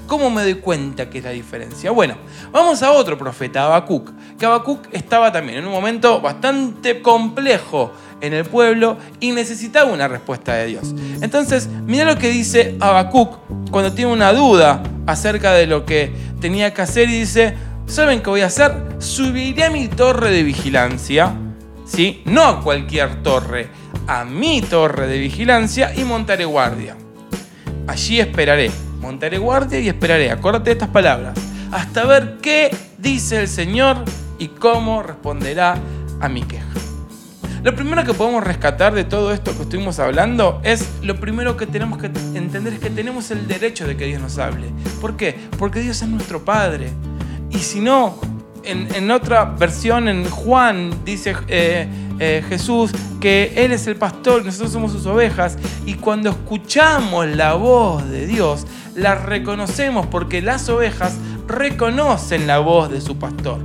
¿Cómo 0.07 0.31
me 0.31 0.42
doy 0.42 0.55
cuenta 0.55 1.11
que 1.11 1.18
es 1.18 1.25
la 1.25 1.31
diferencia? 1.31 1.90
Bueno, 1.90 2.16
vamos 2.51 2.83
a 2.83 2.92
otro 2.92 3.18
profeta, 3.18 3.64
Habacuc, 3.64 4.11
que 4.38 4.46
Habacuc 4.46 4.88
estaba 4.92 5.31
también 5.31 5.59
en 5.59 5.66
un 5.66 5.73
momento 5.73 6.20
bastante 6.20 7.03
complejo 7.03 7.92
en 8.23 8.33
el 8.33 8.44
pueblo 8.44 8.96
y 9.20 9.33
necesitaba 9.33 9.92
una 9.92 10.09
respuesta 10.09 10.55
de 10.55 10.66
Dios. 10.66 10.94
Entonces, 11.20 11.68
mira 11.87 12.05
lo 12.05 12.16
que 12.16 12.31
dice 12.31 12.77
Habacuc 12.81 13.38
cuando 13.70 13.92
tiene 13.92 14.11
una 14.11 14.33
duda 14.33 14.83
acerca 15.07 15.53
de 15.53 15.66
lo 15.66 15.85
que 15.85 16.11
tenía 16.40 16.73
que 16.73 16.83
hacer 16.83 17.11
y 17.11 17.20
dice, 17.20 17.55
¿saben 17.87 18.23
qué 18.23 18.31
voy 18.31 18.40
a 18.40 18.46
hacer? 18.46 18.73
Subiré 18.99 19.64
a 19.64 19.70
mi 19.70 19.88
torre 19.88 20.31
de 20.31 20.42
vigilancia, 20.42 21.35
¿sí? 21.85 22.23
No 22.25 22.44
a 22.44 22.62
cualquier 22.62 23.23
torre, 23.23 23.68
a 24.07 24.25
mi 24.25 24.62
torre 24.62 25.07
de 25.07 25.18
vigilancia 25.18 25.92
y 25.94 26.05
montaré 26.05 26.46
guardia. 26.46 26.96
Allí 27.87 28.20
esperaré, 28.20 28.70
montaré 29.01 29.39
guardia 29.39 29.81
y 29.81 29.89
esperaré, 29.89 30.31
acuérdate 30.31 30.71
de 30.71 30.73
estas 30.73 30.89
palabras, 30.91 31.35
hasta 31.73 32.05
ver 32.05 32.39
qué 32.43 32.75
dice 32.99 33.41
el 33.41 33.49
Señor 33.49 33.97
y 34.39 34.49
cómo 34.49 35.03
responderá 35.03 35.77
a 36.21 36.29
mi 36.29 36.43
queja. 36.43 36.67
Lo 37.63 37.75
primero 37.75 38.05
que 38.05 38.15
podemos 38.15 38.43
rescatar 38.43 38.95
de 38.95 39.05
todo 39.05 39.35
esto 39.35 39.55
que 39.55 39.63
estuvimos 39.65 39.99
hablando 39.99 40.61
es 40.65 40.89
lo 41.03 41.21
primero 41.21 41.59
que 41.59 41.67
tenemos 41.67 41.99
que 41.99 42.07
entender 42.07 42.73
es 42.73 42.81
que 42.81 42.89
tenemos 42.89 43.31
el 43.31 43.47
derecho 43.47 43.87
de 43.87 43.99
que 43.99 44.07
Dios 44.07 44.23
nos 44.23 44.39
hable. 44.39 44.69
¿Por 45.01 45.17
qué? 45.17 45.37
Porque 45.59 45.81
Dios 45.81 46.01
es 46.01 46.09
nuestro 46.09 46.43
Padre. 46.43 46.91
Y 47.51 47.59
si 47.59 47.81
no, 47.81 48.19
en, 48.65 49.11
otra 49.11 49.45
versión, 49.45 50.09
en 50.09 50.25
Juan, 50.25 51.05
dice 51.05 51.35
eh, 51.49 51.87
eh, 52.20 52.44
Jesús 52.48 52.92
que 53.20 53.52
Él 53.56 53.72
es 53.72 53.87
el 53.87 53.96
pastor, 53.96 54.44
nosotros 54.44 54.72
somos 54.72 54.92
sus 54.92 55.06
ovejas. 55.06 55.56
Y 55.87 55.94
cuando 55.94 56.30
escuchamos 56.30 57.26
la 57.26 57.54
voz 57.54 58.09
de 58.09 58.26
Dios, 58.26 58.66
la 58.94 59.14
reconocemos 59.14 60.06
porque 60.06 60.42
las 60.42 60.68
ovejas 60.68 61.16
reconocen 61.48 62.46
la 62.46 62.59
voz 62.59 62.90
de 62.90 63.00
su 63.00 63.18
pastor. 63.18 63.59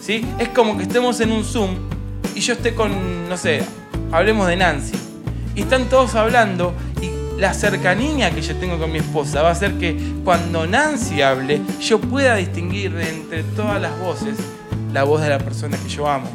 ¿Sí? 0.00 0.26
Es 0.38 0.48
como 0.48 0.76
que 0.76 0.82
estemos 0.82 1.20
en 1.20 1.32
un 1.32 1.44
Zoom 1.44 1.76
y 2.34 2.40
yo 2.40 2.54
esté 2.54 2.74
con, 2.74 3.28
no 3.28 3.36
sé, 3.36 3.62
hablemos 4.10 4.46
de 4.48 4.56
Nancy. 4.56 4.96
Y 5.54 5.62
están 5.62 5.88
todos 5.88 6.14
hablando 6.14 6.74
y 7.00 7.40
la 7.40 7.54
cercanía 7.54 8.30
que 8.30 8.42
yo 8.42 8.56
tengo 8.56 8.78
con 8.78 8.90
mi 8.90 8.98
esposa 8.98 9.42
va 9.42 9.50
a 9.50 9.52
hacer 9.52 9.74
que 9.78 9.96
cuando 10.24 10.66
Nancy 10.66 11.22
hable 11.22 11.60
yo 11.80 12.00
pueda 12.00 12.36
distinguir 12.36 12.96
entre 12.96 13.42
todas 13.42 13.80
las 13.80 13.98
voces 14.00 14.36
la 14.92 15.04
voz 15.04 15.22
de 15.22 15.28
la 15.28 15.38
persona 15.38 15.76
que 15.76 15.88
yo 15.88 16.08
amo. 16.08 16.28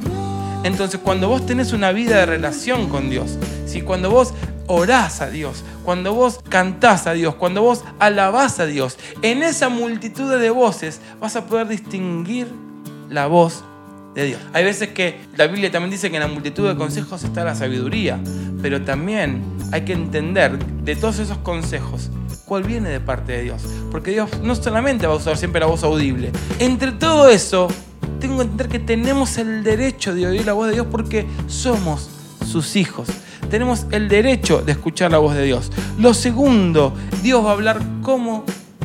Entonces 0.63 1.00
cuando 1.04 1.30
vos 1.30 1.46
tenés 1.46 1.74
una 1.74 1.91
vida 1.91 2.17
de 2.17 2.26
relación 2.26 2.89
con 2.89 3.10
Dios, 3.10 3.38
si 3.65 3.82
cuando 3.82 4.10
vos 4.10 4.34
orás 4.67 5.22
a 5.22 5.30
Dios, 5.30 5.63
cuando 5.84 6.13
vos 6.13 6.39
cantás 6.50 7.08
a 7.08 7.13
Dios, 7.13 7.36
cuando 7.36 7.62
vos 7.62 7.84
alabás 8.00 8.60
a 8.60 8.65
Dios, 8.65 8.98
en 9.22 9.43
esa 9.43 9.70
multitud 9.70 10.38
de 10.38 10.50
voces 10.50 11.02
vas 11.20 11.36
a 11.36 11.46
poder 11.46 11.67
distinguir 11.67 12.48
la 13.10 13.28
voz 13.28 13.63
Dios. 14.26 14.41
Hay 14.54 14.63
veces 14.63 14.89
que 14.89 15.20
la 15.36 15.48
Biblia 15.48 15.72
también 15.72 15.91
dice 15.91 16.10
que 16.10 16.17
en 16.17 16.24
la 16.24 16.28
multitud 16.28 16.67
de 16.67 16.76
consejos 16.76 17.24
está 17.24 17.43
la 17.43 17.56
sabiduría, 17.56 18.20
pero 18.62 18.82
también 18.82 19.43
hay 19.72 19.82
que 19.82 19.93
entender 19.93 20.58
de 20.58 20.96
todos 20.96 21.20
esos 21.20 21.38
consejos 21.39 22.10
cuál 22.46 22.63
viene 22.63 22.89
de 22.89 23.00
parte 23.00 23.34
de 23.34 23.43
Dios. 23.43 23.62
Porque 23.91 24.12
Dios 24.12 24.30
no 24.41 24.56
solamente 24.56 25.06
va 25.06 25.13
a 25.13 25.17
usar 25.17 25.38
siempre 25.38 25.60
la 25.60 25.67
voz 25.67 25.84
audible. 25.84 26.32
Entre 26.60 26.91
todo 26.93 27.30
eso, 27.30 27.67
tengo 28.17 28.38
que 28.38 28.43
entender 28.43 28.67
que 28.67 28.80
tenemos 28.80 29.38
el 29.38 29.63
derecho 29.63 30.13
de 30.13 30.27
oír 30.27 30.45
la 30.45 30.53
voz 30.53 30.67
de 30.67 30.73
Dios 30.73 30.88
porque 30.89 31.25
somos 31.47 32.10
sus 32.45 32.75
hijos. 32.75 33.08
Tenemos 33.49 33.86
el 33.91 34.10
derecho 34.10 34.62
de 34.62 34.73
escuchar 34.73 35.12
la 35.12 35.19
voz 35.19 35.36
de 35.36 35.43
Dios. 35.43 35.71
Lo 35.97 36.13
segundo, 36.13 36.93
Dios 37.23 37.45
va 37.45 37.51
a 37.51 37.53
hablar 37.53 37.82
como 38.01 38.43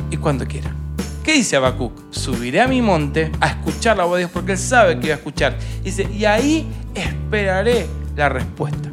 y 0.09 0.17
cuando 0.17 0.45
quiera. 0.45 0.73
¿Qué 1.23 1.33
dice 1.33 1.55
Habacuc? 1.55 1.93
Subiré 2.11 2.61
a 2.61 2.67
mi 2.67 2.81
monte 2.81 3.31
a 3.39 3.47
escuchar 3.47 3.97
la 3.97 4.05
voz 4.05 4.15
de 4.15 4.19
Dios 4.19 4.31
porque 4.31 4.53
él 4.53 4.57
sabe 4.57 4.99
que 4.99 5.07
iba 5.07 5.15
a 5.15 5.17
escuchar. 5.17 5.57
Dice, 5.83 6.07
y 6.11 6.25
ahí 6.25 6.67
esperaré 6.93 7.87
la 8.15 8.29
respuesta. 8.29 8.89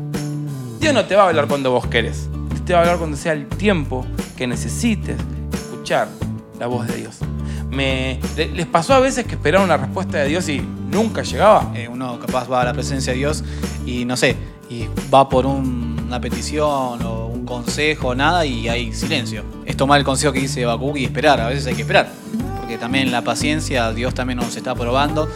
Dios 0.81 0.95
no 0.95 1.05
te 1.05 1.15
va 1.15 1.25
a 1.25 1.29
hablar 1.29 1.47
cuando 1.47 1.71
vos 1.71 1.87
querés. 1.87 2.29
te 2.65 2.73
va 2.73 2.81
a 2.81 2.83
hablar 2.83 2.99
cuando 2.99 3.17
sea 3.17 3.33
el 3.33 3.47
tiempo 3.47 4.07
que 4.37 4.47
necesites 4.47 5.17
escuchar 5.53 6.09
la 6.59 6.67
voz 6.69 6.87
de 6.87 6.97
Dios. 6.97 7.19
Me, 7.71 8.19
¿Les 8.37 8.67
pasó 8.67 8.95
a 8.95 9.01
veces 9.01 9.25
que 9.25 9.35
esperaron 9.35 9.67
una 9.67 9.77
respuesta 9.77 10.19
de 10.19 10.29
Dios 10.29 10.49
y 10.49 10.61
nunca 10.61 11.23
llegaba? 11.23 11.73
Eh, 11.75 11.89
uno 11.89 12.19
capaz 12.19 12.51
va 12.51 12.63
a 12.63 12.65
la 12.65 12.73
presencia 12.73 13.13
de 13.13 13.19
Dios 13.19 13.45
y 13.87 14.05
no 14.05 14.17
sé, 14.17 14.37
y 14.69 14.89
va 15.13 15.29
por 15.29 15.47
una 15.47 16.21
petición 16.21 17.03
o 17.03 17.27
un 17.27 17.45
consejo, 17.45 18.15
nada, 18.15 18.47
y 18.47 18.69
hay 18.69 18.93
silencio. 18.93 19.45
Es 19.67 19.77
tomar 19.77 19.99
el 19.99 20.05
consejo 20.05 20.33
que 20.33 20.41
dice 20.41 20.65
Habacuc 20.65 20.97
y 20.97 21.05
esperar. 21.05 21.41
A 21.41 21.49
veces 21.49 21.67
hay 21.67 21.75
que 21.75 21.83
esperar. 21.83 22.09
Porque 22.59 22.79
también 22.79 23.11
la 23.11 23.23
paciencia, 23.23 23.93
Dios 23.93 24.15
también 24.15 24.39
nos 24.39 24.57
está 24.57 24.75
probando. 24.75 25.29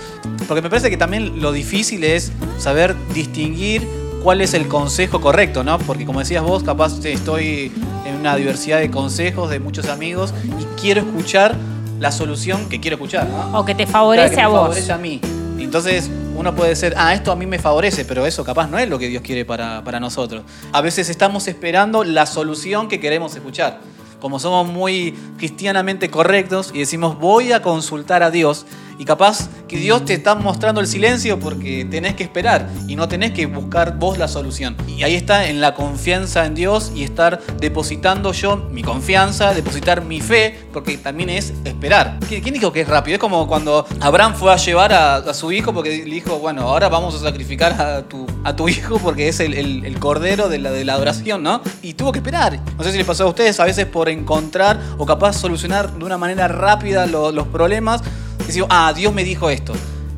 Porque 0.47 0.63
me 0.63 0.71
parece 0.71 0.91
que 0.91 0.97
también 0.97 1.41
lo 1.41 1.53
difícil 1.53 2.05
es 2.05 2.33
saber 2.59 2.95
distinguir 3.13 3.87
cuál 4.23 4.41
es 4.41 4.55
el 4.55 4.69
consejo 4.69 5.21
correcto, 5.21 5.65
¿no? 5.65 5.79
Porque 5.79 6.07
como 6.07 6.21
decías 6.21 6.43
vos, 6.43 6.63
capaz 6.63 7.05
estoy 7.05 7.73
en 8.07 8.15
una 8.17 8.37
diversidad 8.37 8.79
de 8.79 8.91
consejos 8.91 9.51
de 9.51 9.61
muchos 9.61 9.89
amigos 9.89 10.33
y 10.61 10.81
quiero 10.81 11.01
escuchar 11.01 11.57
la 12.05 12.13
solución 12.13 12.69
que 12.69 12.81
quiero 12.81 12.97
escuchar, 12.97 13.27
¿no? 13.27 13.59
O 13.59 13.65
que 13.65 13.75
te 13.75 13.87
favorece 13.87 14.39
a 14.39 14.49
vos. 14.49 14.61
Favorece 14.61 14.93
a 14.93 14.99
mí. 14.99 15.23
Entonces 15.59 16.11
uno 16.37 16.55
puede 16.55 16.77
ser, 16.77 16.93
ah, 16.99 17.15
esto 17.15 17.33
a 17.33 17.37
mí 17.37 17.47
me 17.47 17.59
favorece, 17.59 18.05
pero 18.05 18.27
eso 18.27 18.45
capaz 18.45 18.67
no 18.67 18.79
es 18.79 18.87
lo 18.91 18.99
que 18.99 19.09
Dios 19.09 19.23
quiere 19.23 19.47
para, 19.47 19.83
para 19.83 19.99
nosotros. 20.01 20.43
A 20.71 20.83
veces 20.83 21.09
estamos 21.09 21.49
esperando 21.49 22.05
la 22.05 22.27
solución 22.27 22.89
que 22.89 23.01
queremos 23.01 23.35
escuchar. 23.35 23.81
Como 24.21 24.39
somos 24.39 24.67
muy 24.67 25.13
cristianamente 25.39 26.11
correctos 26.11 26.73
y 26.75 26.81
decimos, 26.81 27.19
voy 27.19 27.53
a 27.53 27.63
consultar 27.63 28.23
a 28.23 28.31
Dios, 28.31 28.67
y 28.99 29.05
capaz 29.05 29.49
que 29.69 29.77
Dios 29.77 30.05
te 30.05 30.15
está 30.15 30.35
mostrando 30.35 30.81
el 30.81 30.87
silencio 30.87 31.39
porque 31.39 31.87
tenés 31.91 32.15
que 32.15 32.23
esperar 32.23 32.69
y 32.87 32.97
no 32.97 33.09
tenés 33.09 33.33
que 33.33 33.47
buscar 33.47 33.99
vos 33.99 34.19
la 34.19 34.29
solución. 34.29 34.77
Y 34.87 35.03
ahí 35.03 35.15
está 35.15 35.49
en 35.49 35.61
la 35.61 35.75
confianza 35.75 36.47
en 36.47 36.55
Dios 36.55 36.93
y 36.95 37.05
estar 37.05 37.41
depositando 37.61 38.33
yo 38.33 38.57
mi 38.57 38.83
confianza, 38.83 39.55
depositar 39.55 40.03
mi 40.03 40.21
fe, 40.21 40.59
porque 40.73 40.97
también 40.99 41.31
es 41.31 41.53
esperar. 41.65 42.19
¿Quién 42.29 42.55
dijo 42.55 42.73
que 42.73 42.83
es 42.83 42.89
rápido? 42.89 43.15
Es 43.15 43.21
como 43.21 43.47
cuando 43.47 43.87
Abraham 44.01 44.35
fue 44.35 44.53
a 44.53 44.57
llevar 44.57 44.93
a, 44.93 45.35
su 45.35 45.51
hijo 45.53 45.73
porque 45.73 46.05
le 46.05 46.15
dijo, 46.15 46.39
bueno, 46.39 46.63
ahora 46.63 46.89
vamos 46.89 47.15
a 47.15 47.19
sacrificar 47.19 47.73
a 47.81 48.03
tu, 48.03 48.27
a 48.45 48.55
tu 48.55 48.69
hijo 48.69 48.99
porque 48.99 49.29
es 49.29 49.41
el, 49.41 49.99
cordero 49.99 50.49
de 50.49 50.59
la, 50.59 50.71
de 50.71 50.85
la 50.85 50.95
adoración, 50.95 51.43
¿no? 51.43 51.63
Y 51.83 51.95
tuvo 51.95 52.13
que 52.13 52.19
esperar. 52.19 52.61
No 52.77 52.85
sé 52.85 52.93
si 52.93 52.99
les 52.99 53.07
pasó 53.07 53.25
a 53.25 53.29
ustedes, 53.29 53.59
a 53.59 53.65
veces 53.65 53.87
por 53.87 54.09
encontrar 54.09 54.79
o 54.99 55.07
capaz 55.07 55.35
solucionar 55.35 55.93
de 55.93 56.05
una 56.05 56.19
manera 56.19 56.49
rápida 56.49 57.07
los 57.07 57.47
problemas, 57.49 58.03
decimos, 58.47 58.69
ah, 58.71 58.93
Dios 58.95 59.13
me 59.13 59.25
dijo 59.25 59.51
esto. 59.51 59.73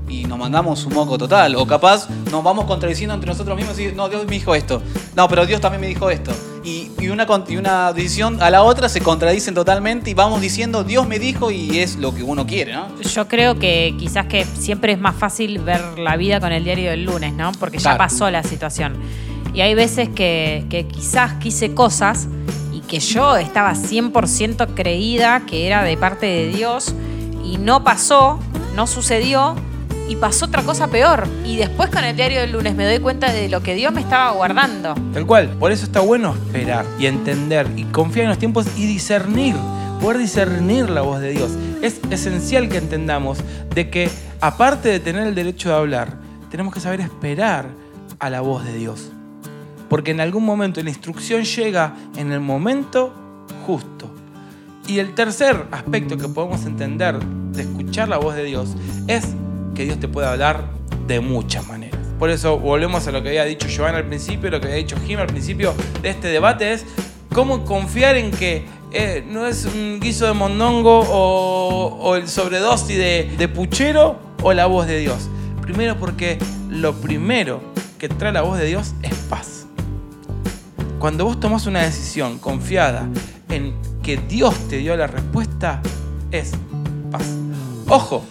Y 0.08 0.24
nos 0.24 0.38
mandamos 0.38 0.84
un 0.84 0.94
moco 0.94 1.18
total. 1.18 1.56
O 1.56 1.66
capaz 1.66 2.08
nos 2.30 2.42
vamos 2.42 2.64
contradiciendo 2.66 3.14
entre 3.14 3.28
nosotros 3.28 3.56
mismos 3.56 3.78
y 3.78 3.92
no, 3.92 4.08
Dios 4.08 4.24
me 4.24 4.30
dijo 4.30 4.54
esto. 4.54 4.80
No, 5.16 5.28
pero 5.28 5.46
Dios 5.46 5.60
también 5.60 5.80
me 5.80 5.88
dijo 5.88 6.10
esto. 6.10 6.32
Y, 6.62 6.90
una, 7.08 7.26
y 7.48 7.56
una 7.56 7.92
decisión 7.92 8.42
a 8.42 8.50
la 8.50 8.62
otra 8.62 8.88
se 8.88 9.00
contradicen 9.00 9.54
totalmente 9.54 10.10
y 10.10 10.14
vamos 10.14 10.40
diciendo, 10.40 10.82
Dios 10.82 11.06
me 11.06 11.18
dijo 11.18 11.50
y 11.52 11.78
es 11.78 11.96
lo 11.96 12.12
que 12.12 12.24
uno 12.24 12.46
quiere, 12.46 12.72
¿no? 12.72 12.88
Yo 13.00 13.28
creo 13.28 13.58
que 13.58 13.94
quizás 13.98 14.26
que 14.26 14.44
siempre 14.44 14.92
es 14.92 14.98
más 14.98 15.14
fácil 15.14 15.60
ver 15.60 15.98
la 15.98 16.16
vida 16.16 16.40
con 16.40 16.52
el 16.52 16.64
diario 16.64 16.90
del 16.90 17.04
lunes, 17.04 17.32
¿no? 17.34 17.52
Porque 17.52 17.78
ya 17.78 17.96
pasó 17.96 18.30
la 18.30 18.42
situación. 18.42 18.96
Y 19.54 19.60
hay 19.60 19.74
veces 19.74 20.08
que, 20.08 20.66
que 20.68 20.86
quizás 20.86 21.34
quise 21.34 21.72
cosas 21.72 22.26
y 22.72 22.80
que 22.80 22.98
yo 22.98 23.36
estaba 23.36 23.72
100% 23.74 24.74
creída 24.74 25.46
que 25.46 25.66
era 25.66 25.82
de 25.82 25.96
parte 25.96 26.26
de 26.26 26.48
Dios 26.48 26.94
y 27.46 27.58
no 27.58 27.84
pasó, 27.84 28.38
no 28.74 28.86
sucedió 28.86 29.54
y 30.08 30.16
pasó 30.16 30.46
otra 30.46 30.62
cosa 30.62 30.88
peor. 30.88 31.26
Y 31.44 31.56
después 31.56 31.90
con 31.90 32.04
el 32.04 32.16
diario 32.16 32.40
del 32.40 32.52
lunes 32.52 32.74
me 32.74 32.84
doy 32.84 32.98
cuenta 32.98 33.32
de 33.32 33.48
lo 33.48 33.62
que 33.62 33.74
Dios 33.74 33.92
me 33.92 34.00
estaba 34.00 34.32
guardando. 34.32 34.94
Tal 35.12 35.26
cual, 35.26 35.48
por 35.58 35.72
eso 35.72 35.84
está 35.84 36.00
bueno 36.00 36.34
esperar 36.34 36.84
y 36.98 37.06
entender 37.06 37.68
y 37.76 37.84
confiar 37.84 38.24
en 38.24 38.30
los 38.30 38.38
tiempos 38.38 38.66
y 38.76 38.86
discernir, 38.86 39.56
poder 40.00 40.18
discernir 40.18 40.90
la 40.90 41.02
voz 41.02 41.20
de 41.20 41.30
Dios. 41.30 41.52
Es 41.82 42.00
esencial 42.10 42.68
que 42.68 42.78
entendamos 42.78 43.38
de 43.74 43.90
que 43.90 44.10
aparte 44.40 44.88
de 44.88 45.00
tener 45.00 45.26
el 45.26 45.34
derecho 45.34 45.68
de 45.68 45.76
hablar, 45.76 46.16
tenemos 46.50 46.72
que 46.72 46.80
saber 46.80 47.00
esperar 47.00 47.66
a 48.18 48.30
la 48.30 48.40
voz 48.40 48.64
de 48.64 48.74
Dios. 48.74 49.10
Porque 49.88 50.10
en 50.10 50.20
algún 50.20 50.44
momento 50.44 50.82
la 50.82 50.90
instrucción 50.90 51.44
llega 51.44 51.94
en 52.16 52.32
el 52.32 52.40
momento 52.40 53.12
justo. 53.66 53.95
Y 54.86 55.00
el 55.00 55.14
tercer 55.14 55.66
aspecto 55.72 56.16
que 56.16 56.28
podemos 56.28 56.64
entender 56.64 57.18
de 57.18 57.62
escuchar 57.62 58.08
la 58.08 58.18
voz 58.18 58.36
de 58.36 58.44
Dios 58.44 58.76
es 59.08 59.24
que 59.74 59.84
Dios 59.84 59.98
te 59.98 60.06
puede 60.06 60.28
hablar 60.28 60.64
de 61.08 61.18
muchas 61.20 61.66
maneras. 61.66 62.00
Por 62.18 62.30
eso 62.30 62.58
volvemos 62.58 63.06
a 63.08 63.12
lo 63.12 63.22
que 63.22 63.30
había 63.30 63.44
dicho 63.44 63.66
Joan 63.74 63.96
al 63.96 64.06
principio, 64.06 64.48
lo 64.48 64.60
que 64.60 64.66
había 64.66 64.78
dicho 64.78 64.96
Jim 65.04 65.18
al 65.18 65.26
principio 65.26 65.74
de 66.02 66.10
este 66.10 66.28
debate 66.28 66.72
es 66.72 66.86
cómo 67.34 67.64
confiar 67.64 68.16
en 68.16 68.30
que 68.30 68.64
eh, 68.92 69.24
no 69.28 69.46
es 69.46 69.64
un 69.66 69.98
guiso 70.00 70.26
de 70.26 70.32
mondongo 70.32 71.00
o, 71.00 72.14
el 72.16 72.28
sobredosis 72.28 72.96
de, 72.96 73.34
de 73.36 73.48
puchero 73.48 74.18
o 74.42 74.52
la 74.52 74.66
voz 74.66 74.86
de 74.86 74.98
Dios. 75.00 75.28
Primero 75.62 75.98
porque 75.98 76.38
lo 76.70 76.94
primero 76.94 77.60
que 77.98 78.08
trae 78.08 78.32
la 78.32 78.42
voz 78.42 78.58
de 78.58 78.66
Dios 78.66 78.94
es 79.02 79.14
paz. 79.28 79.66
Cuando 81.00 81.24
vos 81.24 81.38
tomás 81.40 81.66
una 81.66 81.82
decisión 81.82 82.38
confiada 82.38 83.08
en 83.48 83.74
que 84.02 84.16
Dios 84.16 84.54
te 84.68 84.78
dio 84.78 84.96
la 84.96 85.06
respuesta 85.06 85.80
es 86.30 86.52
paz. 87.10 87.26
Ojo, 87.88 88.24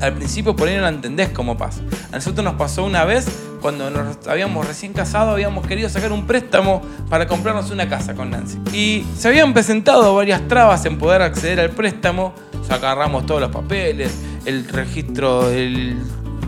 al 0.00 0.14
principio 0.14 0.54
por 0.54 0.68
ahí 0.68 0.76
no 0.76 0.82
la 0.82 0.88
entendés 0.88 1.30
como 1.30 1.56
paz. 1.56 1.80
A 2.12 2.16
nosotros 2.16 2.44
nos 2.44 2.54
pasó 2.54 2.84
una 2.84 3.04
vez 3.04 3.26
cuando 3.60 3.90
nos 3.90 4.28
habíamos 4.28 4.66
recién 4.66 4.92
casado, 4.92 5.30
habíamos 5.30 5.66
querido 5.66 5.88
sacar 5.88 6.12
un 6.12 6.26
préstamo 6.26 6.82
para 7.08 7.26
comprarnos 7.26 7.70
una 7.70 7.88
casa 7.88 8.14
con 8.14 8.30
Nancy. 8.30 8.58
Y 8.74 9.06
se 9.16 9.28
habían 9.28 9.54
presentado 9.54 10.14
varias 10.14 10.46
trabas 10.48 10.84
en 10.84 10.98
poder 10.98 11.22
acceder 11.22 11.60
al 11.60 11.70
préstamo. 11.70 12.34
O 12.52 12.74
agarramos 12.74 13.24
todos 13.24 13.40
los 13.40 13.50
papeles, 13.50 14.14
el 14.44 14.68
registro 14.68 15.48
del, 15.48 15.96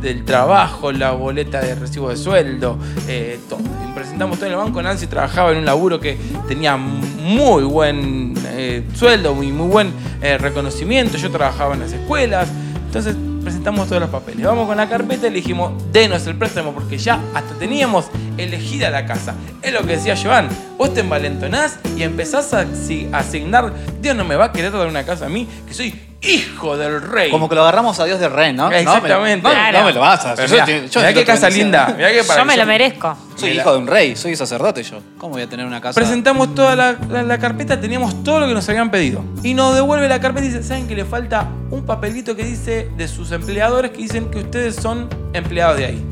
del 0.01 0.25
trabajo, 0.25 0.93
la 0.93 1.13
boleta 1.13 1.61
de 1.61 1.75
recibo 1.75 2.11
de 2.11 2.17
sueldo, 2.17 2.79
eh, 3.09 3.39
todo. 3.49 3.61
Presentamos 3.95 4.39
todo 4.39 4.47
en 4.47 4.53
el 4.53 4.59
banco. 4.59 4.83
Nancy 4.83 5.07
trabajaba 5.07 5.53
en 5.53 5.59
un 5.59 5.65
laburo 5.65 6.01
que 6.01 6.17
tenía 6.49 6.77
muy 6.77 7.65
buen 7.65 8.35
eh, 8.49 8.85
sueldo, 8.95 9.35
muy, 9.35 9.53
muy 9.53 9.69
buen 9.69 9.93
eh, 10.21 10.39
reconocimiento. 10.39 11.17
Yo 11.17 11.31
trabajaba 11.31 11.75
en 11.75 11.81
las 11.81 11.93
escuelas. 11.93 12.49
Entonces 12.87 13.17
presentamos 13.47 13.87
todos 13.89 14.03
los 14.03 14.11
papeles. 14.11 14.45
Vamos 14.45 14.67
con 14.67 14.77
la 14.77 14.89
carpeta 14.89 15.29
y 15.29 15.31
le 15.31 15.37
dijimos, 15.37 15.73
denos 15.93 16.27
el 16.27 16.35
préstamo 16.35 16.73
porque 16.73 16.99
ya 16.99 17.21
hasta 17.33 17.55
teníamos 17.55 18.07
elegida 18.37 18.91
la 18.91 19.07
casa. 19.07 19.35
Es 19.63 19.73
lo 19.73 19.83
que 19.83 19.97
decía 19.97 20.17
Joan, 20.21 20.49
vos 20.77 20.93
te 20.93 21.01
envalentonás 21.01 21.79
y 21.97 22.03
empezás 22.03 22.53
a 22.55 22.67
asignar, 23.13 23.73
Dios 24.01 24.17
no 24.17 24.25
me 24.25 24.35
va 24.35 24.47
a 24.47 24.53
querer 24.53 24.73
dar 24.73 24.89
una 24.89 25.05
casa 25.05 25.27
a 25.27 25.29
mí, 25.29 25.47
que 25.65 25.75
soy 25.75 25.95
hijo 26.23 26.77
del 26.77 27.01
rey. 27.03 27.31
Como 27.31 27.49
que 27.49 27.55
lo 27.55 27.63
agarramos 27.63 27.99
a 28.01 28.05
Dios 28.05 28.19
de 28.19 28.29
rey, 28.29 28.53
¿no? 28.53 28.71
Exactamente. 28.73 29.49
No, 29.49 29.55
me, 29.55 29.73
no, 29.73 29.79
no 29.81 29.85
me 29.87 29.93
lo 29.93 30.01
vas 30.01 30.25
a 30.25 30.35
yo- 30.35 30.53
mirá, 30.53 30.67
yo- 30.87 31.15
qué 31.15 31.25
casa 31.25 31.49
linda. 31.51 31.93
mirá 31.97 32.11
qué 32.11 32.23
Yo 32.23 32.45
me 32.45 32.57
lo 32.57 32.67
merezco. 32.67 33.17
Soy 33.37 33.51
hijo 33.51 33.73
de 33.73 33.79
un 33.79 33.87
rey, 33.87 34.17
soy 34.17 34.35
sacerdote 34.35 34.83
yo. 34.83 34.99
¿Cómo 35.19 35.35
voy 35.35 35.43
a 35.43 35.49
tener 35.49 35.67
una 35.67 35.81
casa? 35.81 36.01
Presentamos 36.01 36.55
toda 36.55 36.75
la, 36.75 36.97
la- 37.11 37.23
la 37.23 37.39
carpeta, 37.39 37.81
teníamos 37.81 38.25
todo 38.25 38.41
lo 38.41 38.47
que 38.49 38.55
nos 38.55 38.69
habían 38.69 38.91
pedido. 38.91 39.23
Y 39.43 39.55
nos 39.55 39.75
devuelve 39.75 40.09
la 40.09 40.21
carpeta 40.21 40.47
y 40.47 40.49
dice, 40.49 40.63
¿saben 40.63 40.89
que 40.89 40.95
le 40.97 41.05
falta 41.05 41.49
un 41.71 41.85
papelito 41.85 42.35
que 42.35 42.45
dice 42.45 42.89
de 42.97 43.09
sus 43.09 43.31
empleadores 43.33 43.91
que 43.91 43.99
dicen 43.99 44.31
que 44.31 44.39
ustedes 44.39 44.77
son 44.77 45.09
empleados 45.35 45.77
de 45.77 45.85
ahí? 45.87 46.05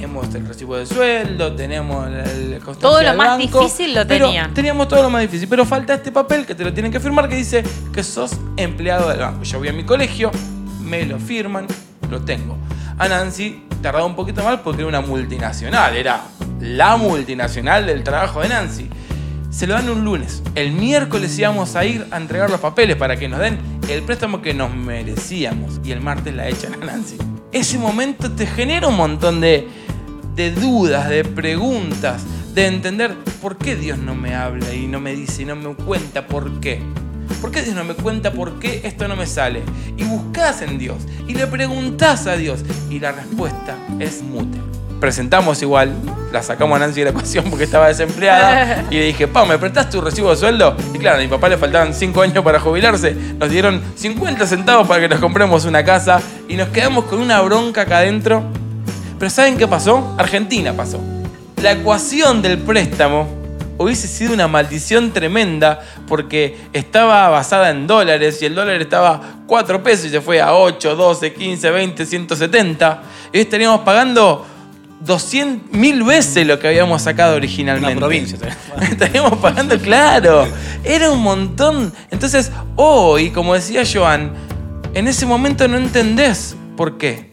Tenemos 0.00 0.34
el 0.34 0.48
recibo 0.48 0.78
de 0.78 0.86
sueldo, 0.86 1.52
tenemos 1.54 2.06
el, 2.06 2.54
el 2.54 2.62
Todo 2.78 3.02
lo 3.02 3.12
más 3.12 3.38
banco, 3.38 3.60
difícil 3.60 3.94
lo 3.94 4.06
tenían. 4.06 4.54
Teníamos 4.54 4.88
todo 4.88 5.02
lo 5.02 5.10
más 5.10 5.20
difícil, 5.20 5.46
pero 5.46 5.66
falta 5.66 5.92
este 5.92 6.10
papel 6.10 6.46
que 6.46 6.54
te 6.54 6.64
lo 6.64 6.72
tienen 6.72 6.90
que 6.90 6.98
firmar 6.98 7.28
que 7.28 7.36
dice 7.36 7.62
que 7.92 8.02
sos 8.02 8.32
empleado 8.56 9.10
del 9.10 9.18
banco. 9.18 9.42
Yo 9.42 9.58
voy 9.58 9.68
a 9.68 9.74
mi 9.74 9.84
colegio, 9.84 10.30
me 10.82 11.04
lo 11.04 11.18
firman, 11.18 11.66
lo 12.08 12.22
tengo. 12.22 12.56
A 12.96 13.08
Nancy 13.08 13.64
tardaba 13.82 14.06
un 14.06 14.16
poquito 14.16 14.42
más 14.42 14.60
porque 14.60 14.80
era 14.80 14.88
una 14.88 15.02
multinacional, 15.02 15.94
era 15.94 16.22
la 16.62 16.96
multinacional 16.96 17.84
del 17.84 18.02
trabajo 18.02 18.40
de 18.40 18.48
Nancy. 18.48 18.88
Se 19.50 19.66
lo 19.66 19.74
dan 19.74 19.90
un 19.90 20.02
lunes. 20.02 20.42
El 20.54 20.72
miércoles 20.72 21.38
íbamos 21.38 21.76
a 21.76 21.84
ir 21.84 22.06
a 22.10 22.16
entregar 22.16 22.48
los 22.48 22.60
papeles 22.60 22.96
para 22.96 23.18
que 23.18 23.28
nos 23.28 23.40
den 23.40 23.58
el 23.86 24.00
préstamo 24.00 24.40
que 24.40 24.54
nos 24.54 24.74
merecíamos. 24.74 25.78
Y 25.84 25.92
el 25.92 26.00
martes 26.00 26.34
la 26.34 26.48
echan 26.48 26.72
a 26.82 26.86
Nancy. 26.86 27.18
Ese 27.52 27.76
momento 27.76 28.30
te 28.30 28.46
genera 28.46 28.86
un 28.86 28.96
montón 28.96 29.40
de, 29.40 29.68
de 30.40 30.52
dudas, 30.52 31.06
de 31.10 31.22
preguntas, 31.22 32.22
de 32.54 32.66
entender 32.66 33.14
por 33.42 33.58
qué 33.58 33.76
Dios 33.76 33.98
no 33.98 34.14
me 34.14 34.34
habla 34.34 34.72
y 34.72 34.86
no 34.86 34.98
me 34.98 35.12
dice 35.12 35.42
y 35.42 35.44
no 35.44 35.54
me 35.54 35.74
cuenta 35.74 36.26
por 36.26 36.60
qué. 36.60 36.80
¿Por 37.42 37.50
qué 37.50 37.60
Dios 37.60 37.76
no 37.76 37.84
me 37.84 37.92
cuenta 37.92 38.32
por 38.32 38.58
qué 38.58 38.80
esto 38.84 39.06
no 39.06 39.16
me 39.16 39.26
sale? 39.26 39.60
Y 39.98 40.04
buscas 40.04 40.62
en 40.62 40.78
Dios 40.78 40.96
y 41.28 41.34
le 41.34 41.46
preguntás 41.46 42.26
a 42.26 42.36
Dios 42.36 42.60
y 42.88 43.00
la 43.00 43.12
respuesta 43.12 43.76
es 43.98 44.22
mute. 44.22 44.56
Presentamos 44.98 45.60
igual, 45.60 45.94
la 46.32 46.42
sacamos 46.42 46.76
a 46.76 46.78
Nancy 46.78 47.00
de 47.00 47.04
la 47.04 47.10
ecuación 47.10 47.44
porque 47.50 47.64
estaba 47.64 47.88
desempleada 47.88 48.86
y 48.88 48.94
le 48.94 49.04
dije, 49.04 49.28
Pau, 49.28 49.44
¿me 49.44 49.58
prestás 49.58 49.90
tu 49.90 50.00
recibo 50.00 50.30
de 50.30 50.36
sueldo? 50.38 50.74
Y 50.94 50.98
claro, 50.98 51.18
a 51.18 51.20
mi 51.20 51.28
papá 51.28 51.50
le 51.50 51.58
faltaban 51.58 51.92
5 51.92 52.22
años 52.22 52.42
para 52.42 52.58
jubilarse, 52.58 53.14
nos 53.38 53.50
dieron 53.50 53.82
50 53.94 54.46
centavos 54.46 54.88
para 54.88 55.02
que 55.02 55.08
nos 55.10 55.20
compremos 55.20 55.66
una 55.66 55.84
casa 55.84 56.18
y 56.48 56.56
nos 56.56 56.68
quedamos 56.68 57.04
con 57.04 57.20
una 57.20 57.42
bronca 57.42 57.82
acá 57.82 57.98
adentro. 57.98 58.42
Pero 59.20 59.28
¿saben 59.28 59.58
qué 59.58 59.68
pasó? 59.68 60.14
Argentina 60.16 60.72
pasó. 60.72 60.98
La 61.62 61.72
ecuación 61.72 62.40
del 62.40 62.56
préstamo 62.56 63.28
hubiese 63.76 64.08
sido 64.08 64.32
una 64.32 64.48
maldición 64.48 65.12
tremenda 65.12 65.80
porque 66.08 66.56
estaba 66.72 67.28
basada 67.28 67.68
en 67.68 67.86
dólares 67.86 68.40
y 68.40 68.46
el 68.46 68.54
dólar 68.54 68.80
estaba 68.80 69.20
4 69.46 69.82
pesos 69.82 70.06
y 70.06 70.08
se 70.08 70.22
fue 70.22 70.40
a 70.40 70.54
8, 70.54 70.96
12, 70.96 71.34
15, 71.34 71.70
20, 71.70 72.06
170. 72.06 73.02
Y 73.30 73.36
hoy 73.36 73.42
estaríamos 73.42 73.80
pagando 73.80 74.46
200 75.00 75.78
mil 75.78 76.02
veces 76.02 76.46
lo 76.46 76.58
que 76.58 76.68
habíamos 76.68 77.02
sacado 77.02 77.36
originalmente. 77.36 77.92
Una 77.92 78.00
provincia. 78.00 78.38
Estaríamos 78.80 79.38
pagando, 79.38 79.78
claro. 79.78 80.48
Era 80.82 81.10
un 81.10 81.20
montón. 81.20 81.92
Entonces, 82.10 82.50
hoy, 82.74 83.28
como 83.28 83.52
decía 83.52 83.82
Joan, 83.84 84.32
en 84.94 85.08
ese 85.08 85.26
momento 85.26 85.68
no 85.68 85.76
entendés 85.76 86.56
por 86.74 86.96
qué. 86.96 87.29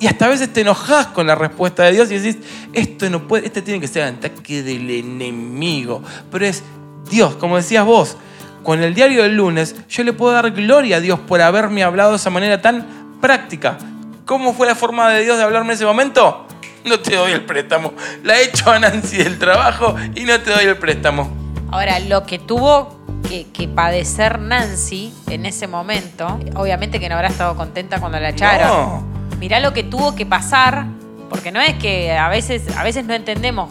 Y 0.00 0.06
hasta 0.06 0.24
a 0.24 0.28
veces 0.28 0.50
te 0.50 0.62
enojas 0.62 1.08
con 1.08 1.26
la 1.26 1.34
respuesta 1.34 1.84
de 1.84 1.92
Dios 1.92 2.10
y 2.10 2.18
decís, 2.18 2.42
esto 2.72 3.10
no 3.10 3.28
puede, 3.28 3.46
este 3.46 3.60
tiene 3.60 3.80
que 3.80 3.86
ser 3.86 4.08
el 4.08 4.14
ataque 4.14 4.62
del 4.62 4.88
enemigo. 4.88 6.02
Pero 6.32 6.46
es 6.46 6.62
Dios, 7.10 7.36
como 7.36 7.56
decías 7.56 7.84
vos, 7.84 8.16
con 8.62 8.82
el 8.82 8.94
diario 8.94 9.22
del 9.22 9.36
lunes, 9.36 9.76
yo 9.90 10.02
le 10.02 10.14
puedo 10.14 10.32
dar 10.32 10.50
gloria 10.52 10.96
a 10.96 11.00
Dios 11.00 11.20
por 11.20 11.42
haberme 11.42 11.84
hablado 11.84 12.12
de 12.12 12.16
esa 12.16 12.30
manera 12.30 12.62
tan 12.62 13.18
práctica. 13.20 13.76
¿Cómo 14.24 14.54
fue 14.54 14.66
la 14.66 14.74
forma 14.74 15.10
de 15.10 15.22
Dios 15.22 15.36
de 15.36 15.44
hablarme 15.44 15.72
en 15.72 15.74
ese 15.74 15.84
momento? 15.84 16.46
No 16.86 16.98
te 17.00 17.14
doy 17.14 17.32
el 17.32 17.44
préstamo. 17.44 17.92
La 18.24 18.38
he 18.38 18.44
hecho 18.44 18.70
a 18.70 18.78
Nancy 18.78 19.18
del 19.18 19.38
trabajo 19.38 19.96
y 20.14 20.24
no 20.24 20.40
te 20.40 20.50
doy 20.50 20.64
el 20.64 20.78
préstamo. 20.78 21.30
Ahora, 21.70 22.00
lo 22.00 22.24
que 22.24 22.38
tuvo 22.38 22.98
que, 23.28 23.48
que 23.52 23.68
padecer 23.68 24.38
Nancy 24.38 25.12
en 25.28 25.44
ese 25.44 25.66
momento, 25.66 26.40
obviamente 26.56 26.98
que 26.98 27.10
no 27.10 27.16
habrá 27.16 27.28
estado 27.28 27.54
contenta 27.54 28.00
cuando 28.00 28.18
la 28.18 28.30
echaron. 28.30 28.68
No. 28.68 29.19
Mirá 29.40 29.58
lo 29.58 29.72
que 29.72 29.82
tuvo 29.82 30.14
que 30.14 30.26
pasar, 30.26 30.84
porque 31.30 31.50
no 31.50 31.62
es 31.62 31.74
que 31.76 32.12
a 32.12 32.28
veces, 32.28 32.76
a 32.76 32.84
veces 32.84 33.06
no 33.06 33.14
entendemos 33.14 33.70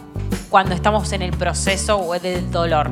cuando 0.50 0.74
estamos 0.74 1.14
en 1.14 1.22
el 1.22 1.30
proceso 1.30 2.00
o 2.00 2.18
del 2.18 2.50
dolor. 2.50 2.90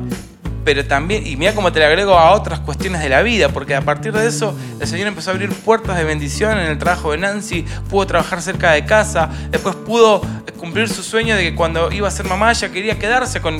pero 0.64 0.86
también, 0.86 1.26
y 1.26 1.34
mira 1.34 1.54
cómo 1.54 1.72
te 1.72 1.80
le 1.80 1.86
agrego 1.86 2.16
a 2.16 2.30
otras 2.32 2.60
cuestiones 2.60 3.02
de 3.02 3.08
la 3.08 3.22
vida, 3.22 3.48
porque 3.48 3.74
a 3.74 3.80
partir 3.80 4.12
de 4.12 4.28
eso 4.28 4.54
el 4.78 4.86
Señor 4.86 5.08
empezó 5.08 5.30
a 5.30 5.32
abrir 5.32 5.50
puertas 5.50 5.96
de 5.96 6.04
bendición 6.04 6.56
en 6.56 6.66
el 6.66 6.78
trabajo 6.78 7.10
de 7.10 7.18
Nancy, 7.18 7.64
pudo 7.90 8.06
trabajar 8.06 8.40
cerca 8.42 8.70
de 8.70 8.84
casa, 8.84 9.28
después 9.50 9.74
pudo 9.74 10.20
cumplir 10.56 10.88
su 10.88 11.02
sueño 11.02 11.34
de 11.34 11.42
que 11.42 11.54
cuando 11.56 11.90
iba 11.90 12.06
a 12.06 12.10
ser 12.12 12.26
mamá 12.26 12.52
ya 12.52 12.68
quería 12.68 12.96
quedarse 12.96 13.40
con, 13.40 13.56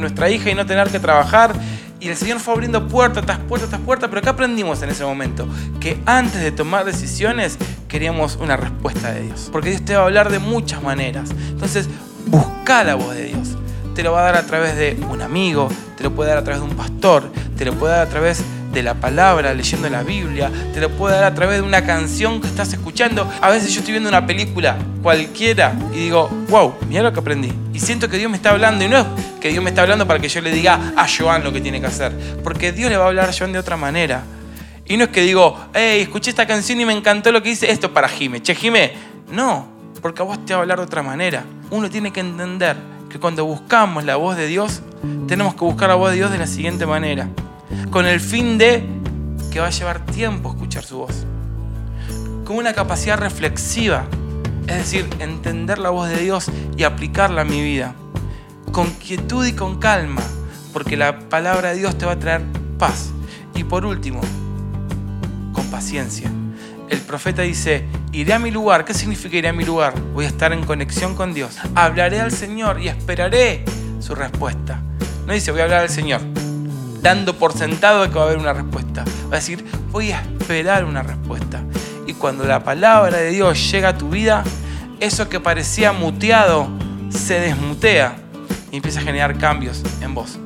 nuestra 0.00 0.30
hija 0.30 0.48
y 0.50 0.54
no 0.54 0.64
tener 0.64 0.88
que 0.90 1.00
trabajar. 1.00 1.54
Y 1.98 2.08
el 2.08 2.16
Señor 2.16 2.40
fue 2.40 2.54
abriendo 2.54 2.86
puerta 2.88 3.20
tras 3.20 3.38
puerta 3.38 3.66
tras 3.66 3.80
puerta, 3.80 4.08
pero 4.08 4.22
¿qué 4.22 4.28
aprendimos 4.28 4.80
en 4.82 4.90
ese 4.90 5.04
momento? 5.04 5.48
Que 5.80 5.98
antes 6.06 6.40
de 6.40 6.50
tomar 6.50 6.84
decisiones 6.84 7.58
queríamos 7.90 8.36
una 8.40 8.56
respuesta 8.56 9.12
de 9.12 9.24
Dios. 9.24 9.50
Porque 9.52 9.68
Dios 9.68 9.84
te 9.84 9.94
va 9.94 10.02
a 10.02 10.04
hablar 10.04 10.30
de 10.30 10.38
muchas 10.38 10.82
maneras. 10.82 11.30
Entonces, 11.50 11.88
busca 12.26 12.84
la 12.84 12.94
voz 12.94 13.14
de 13.14 13.24
Dios 13.24 13.56
te 13.94 14.04
lo 14.04 14.12
va 14.12 14.20
a 14.20 14.24
dar 14.32 14.36
a 14.36 14.46
través 14.46 14.76
de 14.76 14.98
un 15.10 15.20
amigo, 15.20 15.68
te 15.98 16.04
lo 16.04 16.12
puede 16.12 16.30
dar 16.30 16.38
a 16.38 16.44
través 16.44 16.62
de 16.62 16.68
un 16.68 16.74
pastor, 16.74 17.30
te 17.56 17.64
lo 17.66 17.74
puede 17.74 17.92
dar 17.92 18.06
a 18.06 18.08
través 18.08 18.42
de 18.72 18.82
la 18.82 18.94
palabra, 18.94 19.52
leyendo 19.52 19.90
la 19.90 20.02
Biblia, 20.02 20.50
te 20.72 20.80
lo 20.80 20.88
puede 20.90 21.16
dar 21.16 21.24
a 21.24 21.34
través 21.34 21.56
de 21.56 21.62
una 21.62 21.84
canción 21.84 22.40
que 22.40 22.46
estás 22.46 22.72
escuchando. 22.72 23.30
A 23.40 23.50
veces 23.50 23.74
yo 23.74 23.80
estoy 23.80 23.92
viendo 23.92 24.08
una 24.08 24.26
película 24.26 24.78
cualquiera 25.02 25.74
y 25.92 25.98
digo, 25.98 26.30
wow, 26.48 26.74
mira 26.88 27.02
lo 27.02 27.12
que 27.12 27.20
aprendí. 27.20 27.52
Y 27.74 27.80
siento 27.80 28.08
que 28.08 28.16
Dios 28.16 28.30
me 28.30 28.36
está 28.36 28.50
hablando 28.50 28.84
y 28.84 28.88
no 28.88 28.98
es 28.98 29.06
que 29.40 29.48
Dios 29.48 29.62
me 29.62 29.70
está 29.70 29.82
hablando 29.82 30.06
para 30.06 30.18
que 30.20 30.28
yo 30.28 30.40
le 30.40 30.52
diga 30.52 30.92
a 30.96 31.06
Joan 31.06 31.42
lo 31.42 31.52
que 31.52 31.60
tiene 31.60 31.80
que 31.80 31.86
hacer, 31.86 32.12
porque 32.44 32.72
Dios 32.72 32.90
le 32.90 32.96
va 32.96 33.04
a 33.04 33.08
hablar 33.08 33.28
a 33.28 33.32
Joan 33.36 33.52
de 33.52 33.58
otra 33.58 33.76
manera. 33.76 34.22
Y 34.90 34.96
no 34.96 35.04
es 35.04 35.10
que 35.10 35.20
digo, 35.20 35.56
hey, 35.72 36.00
escuché 36.00 36.30
esta 36.30 36.48
canción 36.48 36.80
y 36.80 36.84
me 36.84 36.92
encantó 36.92 37.30
lo 37.30 37.40
que 37.44 37.50
dice 37.50 37.70
esto 37.70 37.94
para 37.94 38.08
Jime. 38.08 38.42
Che, 38.42 38.56
Jime, 38.56 38.92
no, 39.30 39.68
porque 40.02 40.20
a 40.20 40.24
vos 40.24 40.44
te 40.44 40.52
va 40.52 40.58
a 40.58 40.62
hablar 40.62 40.78
de 40.78 40.84
otra 40.84 41.00
manera. 41.00 41.44
Uno 41.70 41.88
tiene 41.88 42.12
que 42.12 42.18
entender 42.18 42.76
que 43.08 43.20
cuando 43.20 43.44
buscamos 43.44 44.02
la 44.02 44.16
voz 44.16 44.36
de 44.36 44.48
Dios, 44.48 44.82
tenemos 45.28 45.54
que 45.54 45.60
buscar 45.60 45.90
la 45.90 45.94
voz 45.94 46.10
de 46.10 46.16
Dios 46.16 46.32
de 46.32 46.38
la 46.38 46.48
siguiente 46.48 46.86
manera. 46.86 47.28
Con 47.92 48.04
el 48.04 48.18
fin 48.18 48.58
de 48.58 48.84
que 49.52 49.60
va 49.60 49.68
a 49.68 49.70
llevar 49.70 50.04
tiempo 50.06 50.50
escuchar 50.50 50.82
su 50.82 50.98
voz. 50.98 51.24
Con 52.44 52.56
una 52.56 52.72
capacidad 52.72 53.16
reflexiva. 53.16 54.06
Es 54.66 54.74
decir, 54.74 55.08
entender 55.20 55.78
la 55.78 55.90
voz 55.90 56.08
de 56.08 56.16
Dios 56.16 56.50
y 56.76 56.82
aplicarla 56.82 57.42
a 57.42 57.44
mi 57.44 57.62
vida. 57.62 57.94
Con 58.72 58.90
quietud 58.94 59.46
y 59.46 59.52
con 59.52 59.78
calma. 59.78 60.22
Porque 60.72 60.96
la 60.96 61.20
palabra 61.28 61.70
de 61.70 61.76
Dios 61.76 61.96
te 61.96 62.06
va 62.06 62.12
a 62.14 62.18
traer 62.18 62.42
paz. 62.76 63.12
Y 63.54 63.62
por 63.62 63.86
último, 63.86 64.20
paciencia. 65.70 66.30
El 66.88 66.98
profeta 66.98 67.42
dice, 67.42 67.84
iré 68.12 68.34
a 68.34 68.38
mi 68.38 68.50
lugar. 68.50 68.84
¿Qué 68.84 68.94
significa 68.94 69.36
iré 69.36 69.48
a 69.48 69.52
mi 69.52 69.64
lugar? 69.64 69.94
Voy 70.12 70.24
a 70.24 70.28
estar 70.28 70.52
en 70.52 70.64
conexión 70.64 71.14
con 71.14 71.32
Dios. 71.32 71.56
Hablaré 71.74 72.20
al 72.20 72.32
Señor 72.32 72.80
y 72.80 72.88
esperaré 72.88 73.64
su 74.00 74.14
respuesta. 74.14 74.82
No 75.26 75.32
dice, 75.32 75.52
voy 75.52 75.60
a 75.60 75.64
hablar 75.64 75.82
al 75.82 75.88
Señor, 75.88 76.20
dando 77.00 77.36
por 77.38 77.52
sentado 77.52 78.10
que 78.10 78.16
va 78.16 78.22
a 78.22 78.26
haber 78.26 78.38
una 78.38 78.52
respuesta. 78.52 79.04
Va 79.30 79.36
a 79.36 79.40
decir, 79.40 79.64
voy 79.92 80.10
a 80.10 80.20
esperar 80.20 80.84
una 80.84 81.02
respuesta. 81.02 81.62
Y 82.06 82.14
cuando 82.14 82.44
la 82.44 82.64
palabra 82.64 83.18
de 83.18 83.30
Dios 83.30 83.70
llega 83.70 83.90
a 83.90 83.98
tu 83.98 84.10
vida, 84.10 84.42
eso 84.98 85.28
que 85.28 85.38
parecía 85.38 85.92
muteado 85.92 86.68
se 87.10 87.38
desmutea 87.38 88.16
y 88.72 88.76
empieza 88.76 89.00
a 89.00 89.02
generar 89.02 89.38
cambios 89.38 89.82
en 90.00 90.14
vos. 90.14 90.38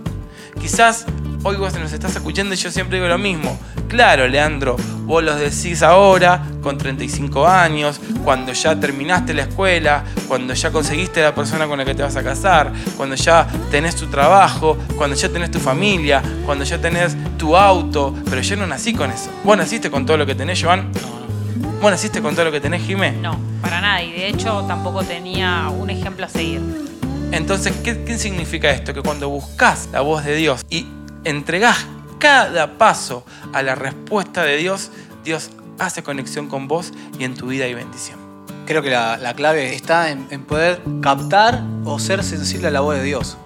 Quizás 0.60 1.06
hoy 1.44 1.56
vos 1.56 1.78
nos 1.78 1.92
estás 1.92 2.16
escuchando 2.16 2.54
y 2.54 2.56
yo 2.56 2.70
siempre 2.70 2.96
digo 2.96 3.06
lo 3.06 3.18
mismo. 3.18 3.58
Claro, 3.86 4.26
Leandro, 4.26 4.76
vos 5.04 5.22
los 5.22 5.38
decís 5.38 5.82
ahora, 5.82 6.42
con 6.62 6.78
35 6.78 7.46
años, 7.46 8.00
cuando 8.24 8.52
ya 8.52 8.80
terminaste 8.80 9.34
la 9.34 9.42
escuela, 9.42 10.04
cuando 10.26 10.54
ya 10.54 10.72
conseguiste 10.72 11.22
la 11.22 11.34
persona 11.34 11.66
con 11.66 11.78
la 11.78 11.84
que 11.84 11.94
te 11.94 12.02
vas 12.02 12.16
a 12.16 12.22
casar, 12.22 12.72
cuando 12.96 13.14
ya 13.14 13.46
tenés 13.70 13.94
tu 13.94 14.06
trabajo, 14.06 14.78
cuando 14.96 15.14
ya 15.14 15.28
tenés 15.28 15.50
tu 15.50 15.60
familia, 15.60 16.22
cuando 16.46 16.64
ya 16.64 16.78
tenés 16.80 17.14
tu 17.36 17.54
auto, 17.54 18.14
pero 18.28 18.40
yo 18.40 18.56
no 18.56 18.66
nací 18.66 18.94
con 18.94 19.10
eso. 19.10 19.30
¿Vos 19.44 19.56
naciste 19.56 19.90
con 19.90 20.06
todo 20.06 20.16
lo 20.16 20.24
que 20.24 20.34
tenés, 20.34 20.62
Joan? 20.62 20.90
¿Vos 21.82 21.90
naciste 21.90 22.22
con 22.22 22.34
todo 22.34 22.46
lo 22.46 22.52
que 22.52 22.60
tenés, 22.60 22.82
Jimé? 22.82 23.12
No, 23.12 23.38
para 23.60 23.82
nada. 23.82 24.02
Y 24.02 24.12
de 24.12 24.28
hecho 24.28 24.64
tampoco 24.66 25.02
tenía 25.02 25.68
un 25.68 25.90
ejemplo 25.90 26.24
a 26.24 26.28
seguir. 26.30 26.62
Entonces, 27.32 27.74
¿qué, 27.84 28.02
qué 28.04 28.16
significa 28.16 28.70
esto? 28.70 28.94
Que 28.94 29.02
cuando 29.02 29.28
buscas 29.28 29.90
la 29.92 30.00
voz 30.00 30.24
de 30.24 30.36
Dios 30.36 30.64
y 30.70 30.86
entregás 31.24 31.86
cada 32.18 32.78
paso 32.78 33.24
a 33.52 33.62
la 33.62 33.74
respuesta 33.74 34.44
de 34.44 34.56
Dios, 34.56 34.90
Dios 35.24 35.50
hace 35.78 36.02
conexión 36.02 36.48
con 36.48 36.68
vos 36.68 36.92
y 37.18 37.24
en 37.24 37.34
tu 37.34 37.48
vida 37.48 37.64
hay 37.64 37.74
bendición. 37.74 38.18
Creo 38.66 38.82
que 38.82 38.90
la, 38.90 39.18
la 39.18 39.34
clave 39.34 39.74
está 39.74 40.10
en 40.10 40.44
poder 40.44 40.80
captar 41.02 41.62
o 41.84 41.98
ser 41.98 42.24
sensible 42.24 42.68
a 42.68 42.70
la 42.70 42.80
voz 42.80 42.96
de 42.96 43.02
Dios. 43.02 43.36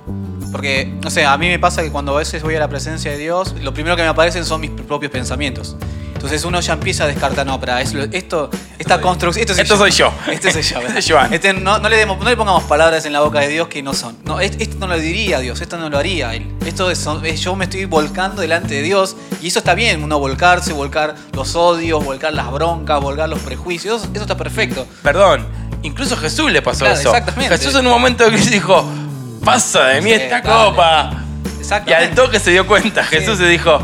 Porque, 0.53 0.87
no 1.03 1.11
sé, 1.11 1.25
a 1.27 1.37
mí 1.37 1.49
me 1.49 1.59
pasa 1.59 1.83
que 1.83 1.91
cuando 1.91 2.15
a 2.15 2.19
veces 2.19 2.43
voy 2.43 2.55
a 2.55 2.61
la 2.61 2.69
presencia 2.69 3.11
de 3.11 3.19
Dios, 3.19 3.55
lo 3.61 3.75
primero 3.75 3.97
que 3.97 4.03
me 4.03 4.09
aparecen 4.09 4.45
son 4.45 4.61
mis 4.61 4.71
propios 4.71 5.13
pensamientos. 5.13 5.77
Entonces 6.19 6.45
uno 6.45 6.59
ya 6.61 6.73
empieza 6.73 7.05
a 7.05 7.07
descartar, 7.07 7.47
no, 7.47 7.61
para 7.61 7.81
esto, 7.81 8.51
esta 8.77 9.01
construcción. 9.01 9.49
Esto, 9.49 9.63
Esto 9.63 9.77
soy 9.77 9.93
yo. 9.93 10.13
Este 10.29 10.51
soy 10.53 10.63
yo. 10.63 10.81
Este 10.89 10.99
es 10.99 11.07
Joan. 11.09 11.33
Este, 11.33 11.53
no, 11.53 11.79
no 11.79 11.89
le 11.89 11.97
demos- 11.97 12.19
no 12.19 12.29
le 12.29 12.37
pongamos 12.37 12.65
palabras 12.65 13.05
en 13.07 13.13
la 13.13 13.21
boca 13.21 13.39
de 13.39 13.47
Dios 13.47 13.69
que 13.69 13.85
no 13.85 13.95
son. 13.95 14.17
No, 14.25 14.41
es- 14.41 14.57
esto 14.59 14.77
no 14.81 14.89
lo 14.89 14.99
diría 14.99 15.39
Dios, 15.39 15.61
esto 15.61 15.79
no 15.79 15.89
lo 15.89 15.97
haría 15.97 16.35
Él. 16.35 16.53
Esto 16.67 16.91
es, 16.91 17.07
yo 17.41 17.55
me 17.55 17.65
estoy 17.67 17.85
volcando 17.85 18.43
delante 18.43 18.75
de 18.75 18.83
Dios 18.83 19.15
y 19.41 19.47
eso 19.47 19.61
está 19.61 19.75
bien, 19.75 20.03
uno 20.03 20.19
volcarse, 20.19 20.73
volcar 20.73 21.15
los 21.35 21.55
odios, 21.55 22.05
volcar 22.05 22.35
las 22.35 22.51
broncas, 22.51 23.01
volcar 23.01 23.29
los 23.29 23.39
prejuicios, 23.39 24.09
eso 24.13 24.23
está 24.23 24.37
perfecto. 24.37 24.89
Perdón, 25.05 25.47
incluso 25.83 26.17
Jesús 26.17 26.51
le 26.51 26.63
pasó 26.63 26.81
Claro, 26.85 26.99
eso. 26.99 27.11
exactamente. 27.11 27.57
Jesús 27.57 27.77
en 27.77 27.87
un 27.87 27.93
momento 27.93 28.29
que 28.29 28.39
dijo, 28.39 28.85
pasa 29.45 29.85
de 29.87 30.01
mí 30.01 30.11
Sí, 30.11 30.17
esta 30.17 30.41
dale. 30.41 30.71
copa. 30.71 31.11
Y 31.87 31.93
al 31.93 32.11
toque 32.15 32.41
se 32.41 32.51
dio 32.51 32.67
cuenta, 32.67 33.05
Jesús 33.05 33.39
se 33.39 33.47
dijo. 33.47 33.79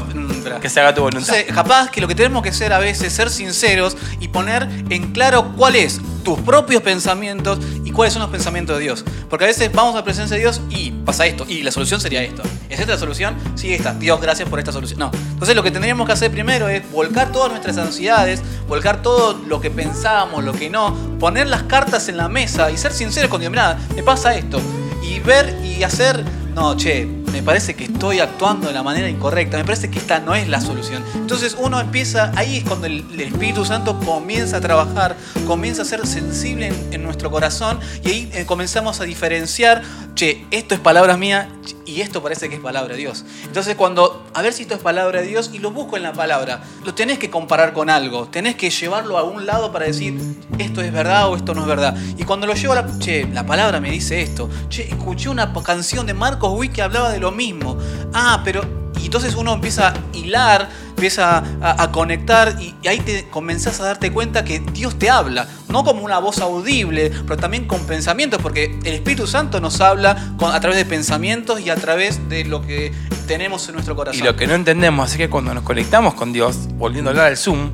Que 0.65 0.71
se 0.71 0.81
haga 0.81 0.95
tu 0.95 1.03
voluntad. 1.03 1.29
Entonces, 1.29 1.55
capaz 1.55 1.91
que 1.91 2.01
lo 2.01 2.09
que 2.09 2.15
tenemos 2.15 2.43
que 2.43 2.49
hacer 2.49 2.73
a 2.73 2.79
veces 2.79 3.09
es 3.09 3.13
ser 3.13 3.29
sinceros 3.29 3.99
y 4.19 4.29
poner 4.29 4.67
en 4.89 5.13
claro 5.13 5.53
cuál 5.59 5.77
es 5.77 6.01
tus 6.23 6.41
propios 6.41 6.81
pensamientos 6.81 7.59
y 7.85 7.91
cuáles 7.91 8.15
son 8.15 8.23
los 8.23 8.31
pensamientos 8.31 8.79
de 8.79 8.85
Dios. 8.85 9.05
Porque 9.29 9.45
a 9.45 9.49
veces 9.49 9.71
vamos 9.71 9.93
a 9.93 9.99
la 9.99 10.05
presencia 10.05 10.37
de 10.37 10.41
Dios 10.41 10.63
y 10.71 10.91
pasa 10.91 11.27
esto, 11.27 11.45
y 11.47 11.63
la 11.63 11.71
solución 11.71 12.01
sería 12.01 12.23
esto. 12.23 12.43
¿Es 12.71 12.81
esta 12.81 12.93
la 12.93 12.99
solución? 12.99 13.37
Sí, 13.57 13.75
esta. 13.75 13.93
Dios, 13.93 14.19
gracias 14.23 14.49
por 14.49 14.59
esta 14.59 14.73
solución. 14.73 15.01
No. 15.01 15.11
Entonces 15.33 15.55
lo 15.55 15.63
que 15.63 15.71
tendríamos 15.71 16.07
que 16.07 16.15
hacer 16.15 16.31
primero 16.31 16.67
es 16.71 16.91
volcar 16.91 17.31
todas 17.31 17.51
nuestras 17.51 17.77
ansiedades, 17.77 18.41
volcar 18.67 19.03
todo 19.03 19.39
lo 19.47 19.61
que 19.61 19.71
pensábamos, 19.71 20.45
lo 20.45 20.55
que 20.55 20.71
no, 20.71 20.97
poner 21.21 21.47
las 21.47 21.65
cartas 21.65 22.09
en 22.09 22.17
la 22.17 22.31
mesa 22.31 22.71
y 22.71 22.79
ser 22.79 22.95
sinceros 22.95 23.31
con 23.31 23.41
Dios. 23.41 23.51
Mirá, 23.51 23.77
me 23.95 24.03
pasa 24.03 24.35
esto. 24.35 24.63
Y 25.03 25.21
ver 25.21 25.59
y 25.63 25.83
hacer, 25.83 26.25
no, 26.55 26.77
che, 26.77 27.07
me 27.33 27.43
parece 27.43 27.75
que 27.75 27.85
estoy 27.85 28.21
actuando 28.21 28.69
de 28.69 28.75
la 28.75 28.83
manera 28.83 29.09
incorrecta, 29.09 29.57
me 29.57 29.65
parece 29.65 29.91
que 29.91 29.99
esta 29.99 30.21
no 30.21 30.35
es 30.35 30.49
la 30.49 30.61
solución. 30.61 31.03
Entonces 31.15 31.57
uno 31.59 31.81
empieza, 31.81 32.33
ahí 32.37 32.59
es 32.59 32.65
cuando 32.65 32.87
el, 32.87 33.05
Espíritu 33.21 33.65
Santo 33.65 33.99
comienza 34.01 34.59
a 34.59 34.61
trabajar, 34.61 35.17
comienza 35.47 35.83
a 35.83 35.85
ser 35.85 36.07
sensible 36.07 36.69
en, 36.69 36.93
en 36.93 37.03
nuestro 37.03 37.31
corazón 37.31 37.81
y 38.05 38.09
ahí 38.09 38.31
eh, 38.33 38.47
comenzamos 38.47 39.01
a 39.01 39.05
diferenciar, 39.05 39.83
che, 40.15 40.47
esto 40.51 40.75
es 40.75 40.81
palabra 40.81 41.17
mía 41.17 41.49
y 41.87 42.01
esto 42.01 42.23
parece 42.23 42.49
que 42.49 42.57
es 42.57 42.61
palabra 42.61 42.95
de 42.95 43.01
Dios. 43.01 43.25
Entonces 43.45 43.75
cuando, 43.77 44.27
a 44.35 44.43
ver 44.43 44.53
si 44.53 44.63
esto 44.63 44.75
es 44.75 44.81
palabra 44.81 45.21
de 45.21 45.27
Dios 45.27 45.51
y 45.53 45.59
lo 45.59 45.71
busco 45.71 45.97
en 45.97 46.03
la 46.03 46.13
palabra, 46.13 46.63
lo 46.85 46.95
tenés 46.95 47.19
que 47.19 47.31
comparar 47.31 47.73
con 47.73 47.91
algo, 47.91 48.27
tenés 48.29 48.57
que 48.57 48.71
llevarlo 48.71 49.19
a 49.19 49.25
un 49.25 49.47
lado 49.47 49.73
para 49.73 49.87
decir, 49.87 50.19
esto 50.59 50.83
es 50.83 50.93
verdad 50.93 51.29
o 51.29 51.37
esto 51.37 51.55
no 51.55 51.63
es 51.63 51.67
verdad. 51.67 51.97
Y 52.17 52.25
cuando 52.25 52.47
lo 52.47 52.55
llevo 52.55 52.73
a 52.73 52.77
la, 52.77 52.99
che, 52.99 53.27
la 53.33 53.47
palabra 53.47 53.81
me 53.81 53.91
dice 53.91 54.23
esto, 54.23 54.49
che, 54.69 54.83
escuché 54.89 55.29
una 55.29 55.53
canción 55.63 56.07
de 56.07 56.15
Marcos 56.15 56.53
Witt 56.59 56.73
que 56.73 56.83
hablaba 56.83 57.11
de 57.11 57.21
lo 57.21 57.31
mismo. 57.31 57.79
Ah, 58.13 58.41
pero... 58.45 58.85
Y 59.01 59.07
entonces 59.07 59.35
uno 59.35 59.53
empieza 59.53 59.89
a 59.89 59.95
hilar, 60.17 60.71
empieza 60.95 61.43
a, 61.61 61.83
a 61.83 61.91
conectar 61.91 62.57
y, 62.61 62.75
y 62.83 62.89
ahí 62.89 63.01
te 63.01 63.27
comenzás 63.29 63.81
a 63.81 63.85
darte 63.85 64.13
cuenta 64.13 64.45
que 64.45 64.61
Dios 64.61 64.97
te 64.99 65.11
habla, 65.11 65.49
no 65.69 65.83
como 65.85 66.03
una 66.03 66.19
voz 66.19 66.39
audible, 66.39 67.11
pero 67.27 67.37
también 67.37 67.67
con 67.67 67.85
pensamientos, 67.85 68.41
porque 68.41 68.79
el 68.85 68.95
Espíritu 68.95 69.27
Santo 69.27 69.61
nos 69.61 69.81
habla 69.81 70.35
con- 70.39 70.53
a 70.55 70.61
través 70.61 70.79
de 70.79 70.85
pensamientos 70.85 71.61
y 71.61 71.69
a 71.71 71.75
través 71.77 72.29
de 72.29 72.45
lo 72.45 72.63
que 72.63 72.93
tenemos 73.27 73.67
en 73.69 73.75
nuestro 73.75 73.95
Y 73.95 73.97
corazón. 73.97 74.25
lo 74.25 74.37
que 74.37 74.47
no 74.47 74.55
entendemos 74.55 75.11
es 75.11 75.17
que 75.17 75.29
cuando 75.29 75.53
nos 75.53 75.65
conectamos 75.65 76.15
con 76.15 76.33
Dios, 76.33 76.57
volviendo 76.77 77.11
a 77.11 77.13
hablar 77.13 77.27
al 77.27 77.37
Zoom, 77.37 77.71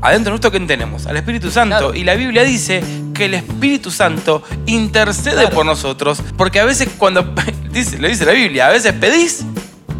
adentro 0.00 0.30
nuestro 0.30 0.50
¿qué 0.50 0.60
tenemos? 0.60 1.06
Al 1.06 1.16
Espíritu 1.18 1.50
Santo. 1.50 1.76
Claro. 1.76 1.94
Y 1.94 2.04
la 2.04 2.14
Biblia 2.14 2.42
dice 2.42 2.82
que 3.12 3.26
el 3.26 3.34
Espíritu 3.34 3.90
Santo 3.90 4.42
intercede 4.66 5.34
Claro. 5.42 5.50
por 5.50 5.66
nosotros, 5.66 6.22
porque 6.38 6.58
a 6.60 6.64
veces 6.64 6.88
cuando, 6.96 7.34
dice, 7.70 7.98
lo 7.98 8.08
dice 8.08 8.24
la 8.24 8.32
Biblia, 8.32 8.68
a 8.68 8.70
veces 8.70 8.92
pedís 8.94 9.44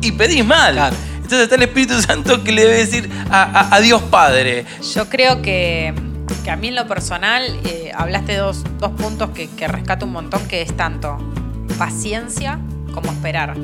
y 0.01 0.13
pedís 0.13 0.45
mal. 0.45 0.75
Claro. 0.75 0.97
Entonces 1.27 1.43
está 1.47 1.57
el 1.57 1.63
Espíritu 1.63 2.01
Santo 2.01 2.45
que 2.45 2.53
le 2.53 2.63
debe 2.63 2.77
decir 2.77 3.11
a, 3.33 3.43
a- 3.43 3.75
a 3.75 3.81
Dios 3.81 4.01
Padre. 4.03 4.65
Yo 4.95 5.09
creo 5.09 5.43
que, 5.43 5.93
que 6.45 6.51
a 6.53 6.57
mí 6.57 6.69
en 6.69 6.77
lo 6.77 6.87
personal 6.87 7.43
eh, 7.65 7.91
hablaste 7.97 8.33
de 8.33 8.39
dos, 8.39 8.63
dos 8.79 8.93
puntos 8.93 9.31
que, 9.31 9.49
que 9.51 9.67
rescato 9.67 10.07
un 10.07 10.13
montón, 10.13 10.47
que 10.47 10.63
es 10.63 10.77
tanto 10.77 11.19
paciencia 11.79 12.61
como 12.95 13.11
esperar. 13.11 13.57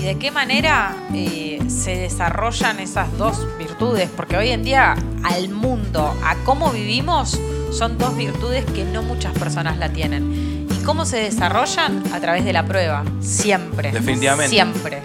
Y 0.00 0.04
de 0.04 0.18
qué 0.18 0.30
manera 0.30 0.94
eh, 1.12 1.58
se 1.68 1.96
desarrollan 1.96 2.78
esas 2.78 3.10
dos 3.18 3.44
virtudes, 3.58 4.08
porque 4.16 4.36
hoy 4.36 4.50
en 4.50 4.62
día 4.62 4.94
al 5.24 5.48
mundo, 5.48 6.14
a 6.24 6.36
cómo 6.44 6.70
vivimos, 6.70 7.40
son 7.72 7.98
dos 7.98 8.16
virtudes 8.16 8.64
que 8.66 8.84
no 8.84 9.02
muchas 9.02 9.32
personas 9.36 9.78
la 9.78 9.88
tienen. 9.88 10.68
¿Y 10.70 10.84
cómo 10.84 11.04
se 11.04 11.16
desarrollan? 11.16 12.04
A 12.14 12.20
través 12.20 12.44
de 12.44 12.52
la 12.52 12.64
prueba, 12.64 13.02
siempre. 13.20 13.90
Definitivamente. 13.90 14.50
Siempre. 14.50 15.02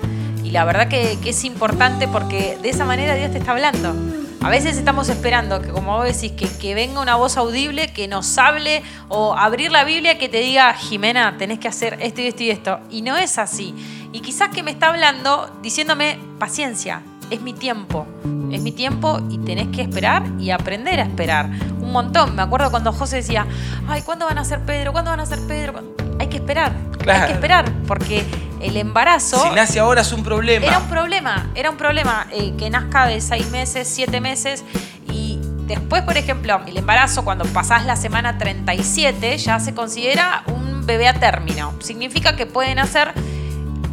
La 0.53 0.65
verdad 0.65 0.87
que, 0.87 1.17
que 1.21 1.31
es 1.31 1.43
importante 1.45 2.07
porque 2.07 2.57
de 2.61 2.69
esa 2.69 2.85
manera 2.85 3.15
Dios 3.15 3.31
te 3.31 3.39
está 3.39 3.51
hablando. 3.51 3.93
A 4.41 4.49
veces 4.49 4.77
estamos 4.77 5.09
esperando 5.09 5.61
que, 5.61 5.69
como 5.69 5.95
vos 5.97 6.05
decís, 6.05 6.33
que, 6.33 6.47
que 6.47 6.75
venga 6.75 7.01
una 7.01 7.15
voz 7.15 7.37
audible, 7.37 7.87
que 7.87 8.07
nos 8.07 8.37
hable, 8.37 8.83
o 9.07 9.33
abrir 9.35 9.71
la 9.71 9.83
Biblia 9.83 10.17
que 10.19 10.29
te 10.29 10.37
diga, 10.41 10.73
Jimena, 10.73 11.37
tenés 11.37 11.59
que 11.59 11.67
hacer 11.69 11.97
esto 12.01 12.21
y 12.21 12.27
esto 12.27 12.43
y 12.43 12.49
esto. 12.51 12.79
Y 12.91 13.01
no 13.01 13.17
es 13.17 13.39
así. 13.39 13.73
Y 14.11 14.19
quizás 14.19 14.49
que 14.49 14.61
me 14.61 14.69
está 14.71 14.89
hablando 14.89 15.49
diciéndome, 15.63 16.19
paciencia, 16.39 17.01
es 17.31 17.41
mi 17.41 17.53
tiempo. 17.53 18.05
Es 18.51 18.61
mi 18.61 18.71
tiempo 18.73 19.19
y 19.29 19.39
tenés 19.39 19.69
que 19.69 19.81
esperar 19.81 20.23
y 20.39 20.51
aprender 20.51 20.99
a 20.99 21.03
esperar. 21.03 21.47
Un 21.81 21.91
montón. 21.91 22.35
Me 22.35 22.43
acuerdo 22.43 22.69
cuando 22.69 22.91
José 22.93 23.15
decía, 23.17 23.47
ay, 23.87 24.03
¿cuándo 24.03 24.25
van 24.25 24.37
a 24.37 24.45
ser 24.45 24.59
Pedro? 24.59 24.91
¿Cuándo 24.91 25.09
van 25.09 25.21
a 25.21 25.25
ser 25.25 25.39
Pedro? 25.47 25.81
Hay 26.19 26.27
que 26.27 26.37
esperar. 26.37 26.73
Hay 26.91 26.97
Claro. 26.99 27.27
que 27.27 27.33
esperar. 27.33 27.71
Porque 27.87 28.23
el 28.63 28.77
embarazo... 28.77 29.41
Si 29.43 29.49
nace 29.49 29.79
ahora 29.79 30.01
es 30.01 30.11
un 30.11 30.23
problema. 30.23 30.65
Era 30.65 30.79
un 30.79 30.87
problema, 30.87 31.51
era 31.53 31.69
un 31.69 31.77
problema 31.77 32.27
eh, 32.31 32.53
que 32.57 32.69
nazca 32.69 33.05
de 33.05 33.21
seis 33.21 33.49
meses, 33.51 33.87
siete 33.87 34.21
meses 34.21 34.63
y 35.11 35.39
después, 35.67 36.03
por 36.03 36.17
ejemplo, 36.17 36.61
el 36.65 36.77
embarazo 36.77 37.23
cuando 37.23 37.45
pasás 37.45 37.85
la 37.85 37.95
semana 37.95 38.37
37 38.37 39.37
ya 39.37 39.59
se 39.59 39.73
considera 39.73 40.43
un 40.47 40.85
bebé 40.85 41.07
a 41.07 41.13
término. 41.13 41.73
Significa 41.79 42.35
que 42.35 42.45
pueden 42.45 42.75
nacer 42.75 43.13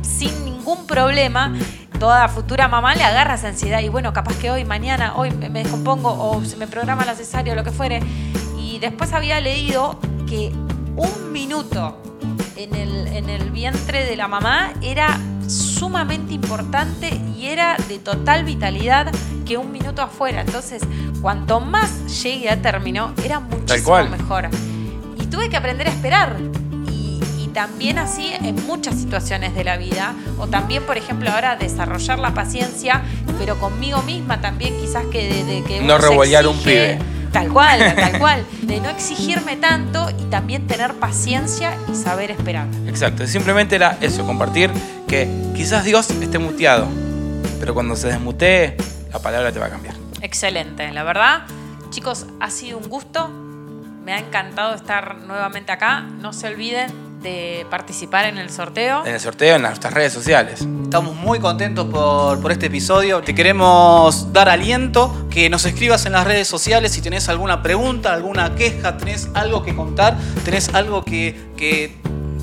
sin 0.03 0.45
ningún 0.45 0.87
problema. 0.87 1.55
Toda 1.99 2.29
futura 2.29 2.69
mamá 2.69 2.95
le 2.95 3.05
agarra 3.05 3.35
esa 3.35 3.49
ansiedad 3.49 3.81
y 3.81 3.89
bueno, 3.89 4.13
capaz 4.13 4.37
que 4.39 4.51
hoy, 4.51 4.65
mañana, 4.65 5.15
hoy 5.17 5.31
me 5.33 5.51
me 5.51 5.63
descompongo 5.63 6.11
o 6.11 6.43
se 6.45 6.57
me 6.57 6.67
programa 6.67 7.05
la 7.05 7.15
cesárea 7.15 7.53
o 7.53 7.57
lo 7.57 7.65
que 7.65 7.73
fuere. 7.73 8.01
Y 8.59 8.79
después 8.79 9.13
había 9.13 9.41
leído 9.41 9.99
que 10.27 10.53
un 10.97 11.33
minuto 11.33 11.99
en 12.65 12.75
el, 12.75 13.07
en 13.09 13.31
el 13.31 13.51
vientre 13.51 14.05
de 14.05 14.17
la 14.17 14.29
mamá 14.29 14.73
era 14.83 15.19
sumamente 15.49 16.35
importante 16.35 17.21
y 17.37 17.47
era 17.47 17.77
de 17.89 17.99
total 17.99 18.45
vitalidad 18.45 19.11
que 19.47 19.57
un 19.57 19.73
minuto 19.73 20.03
afuera. 20.03 20.43
Entonces, 20.43 20.83
cuanto 21.23 21.61
más 21.61 22.23
llegue 22.23 22.51
a 22.51 22.61
término, 22.61 23.15
era 23.25 23.41
muchísimo 23.41 24.05
mejor. 24.05 24.49
Y 25.19 25.27
tuve 25.27 25.49
que 25.49 25.57
aprender 25.57 25.89
a 25.89 25.91
esperar. 25.91 26.37
Y, 26.91 27.21
y 27.39 27.49
también 27.55 27.99
así 27.99 28.31
en 28.33 28.55
muchas 28.67 28.97
situaciones 28.97 29.55
de 29.55 29.65
la 29.65 29.79
vida. 29.79 30.15
O 30.39 30.47
también, 30.47 30.83
por 30.85 30.99
ejemplo, 30.99 31.31
ahora 31.31 31.57
desarrollar 31.57 32.19
la 32.19 32.35
paciencia, 32.35 33.03
pero 33.39 33.59
conmigo 33.59 34.03
misma 34.03 34.41
también, 34.41 34.79
quizás 34.79 35.07
que 35.07 35.33
de, 35.33 35.45
de 35.45 35.65
que 35.65 35.81
No 35.81 35.97
rebollar 35.97 36.47
un 36.47 36.59
pibe. 36.59 36.99
Tal 37.33 37.49
cual, 37.49 37.95
tal 37.95 38.19
cual. 38.19 38.45
De 38.63 38.81
no 38.81 38.89
exigirme 38.89 39.57
tanto 39.57 40.11
y 40.11 40.25
también 40.25 40.67
tener 40.67 40.95
paciencia 40.95 41.77
y 41.91 41.95
saber 41.95 42.31
esperar. 42.31 42.67
Exacto, 42.87 43.27
simplemente 43.27 43.77
era 43.77 43.97
eso, 44.01 44.27
compartir 44.27 44.71
que 45.07 45.29
quizás 45.55 45.85
Dios 45.85 46.11
esté 46.11 46.39
muteado, 46.39 46.89
pero 47.61 47.75
cuando 47.75 47.97
se 47.97 48.09
desmutee, 48.09 48.77
la 49.13 49.19
palabra 49.21 49.53
te 49.53 49.59
va 49.59 49.67
a 49.67 49.71
cambiar. 49.71 49.95
Excelente, 50.23 50.91
la 50.93 51.03
verdad. 51.03 51.43
Chicos, 51.91 52.27
ha 52.41 52.51
sido 52.51 52.79
un 52.79 52.89
gusto. 52.89 53.29
Me 54.05 54.13
ha 54.13 54.19
encantado 54.19 54.75
estar 54.75 55.17
nuevamente 55.17 55.73
acá. 55.73 56.01
No 56.01 56.33
se 56.33 56.47
olviden, 56.47 56.91
de 57.23 57.67
participar 57.71 58.27
en 58.27 58.39
el 58.39 58.51
sorteo. 58.51 59.05
En 59.05 59.15
el 59.15 59.21
sorteo 59.21 59.57
en 59.57 59.63
nuestras 59.63 59.93
redes 59.93 60.13
sociales. 60.13 60.67
Estamos 60.83 61.15
muy 61.15 61.39
contentos 61.39 61.87
por, 61.87 62.41
por 62.41 62.53
este 62.53 62.67
episodio. 62.67 63.21
Te 63.21 63.35
queremos 63.35 64.33
dar 64.33 64.49
aliento, 64.49 65.27
que 65.31 65.51
nos 65.51 65.65
escribas 65.65 66.07
en 66.07 66.13
las 66.13 66.27
redes 66.27 66.49
sociales 66.49 66.93
si 66.93 67.03
tenés 67.03 67.29
alguna 67.29 67.63
pregunta, 67.63 68.13
alguna 68.13 68.55
queja, 68.55 68.97
tenés 68.97 69.29
algo 69.35 69.63
que 69.63 69.75
contar, 69.75 70.17
tenés 70.45 70.71
algo 70.75 71.05
que, 71.05 71.51
que 71.57 71.97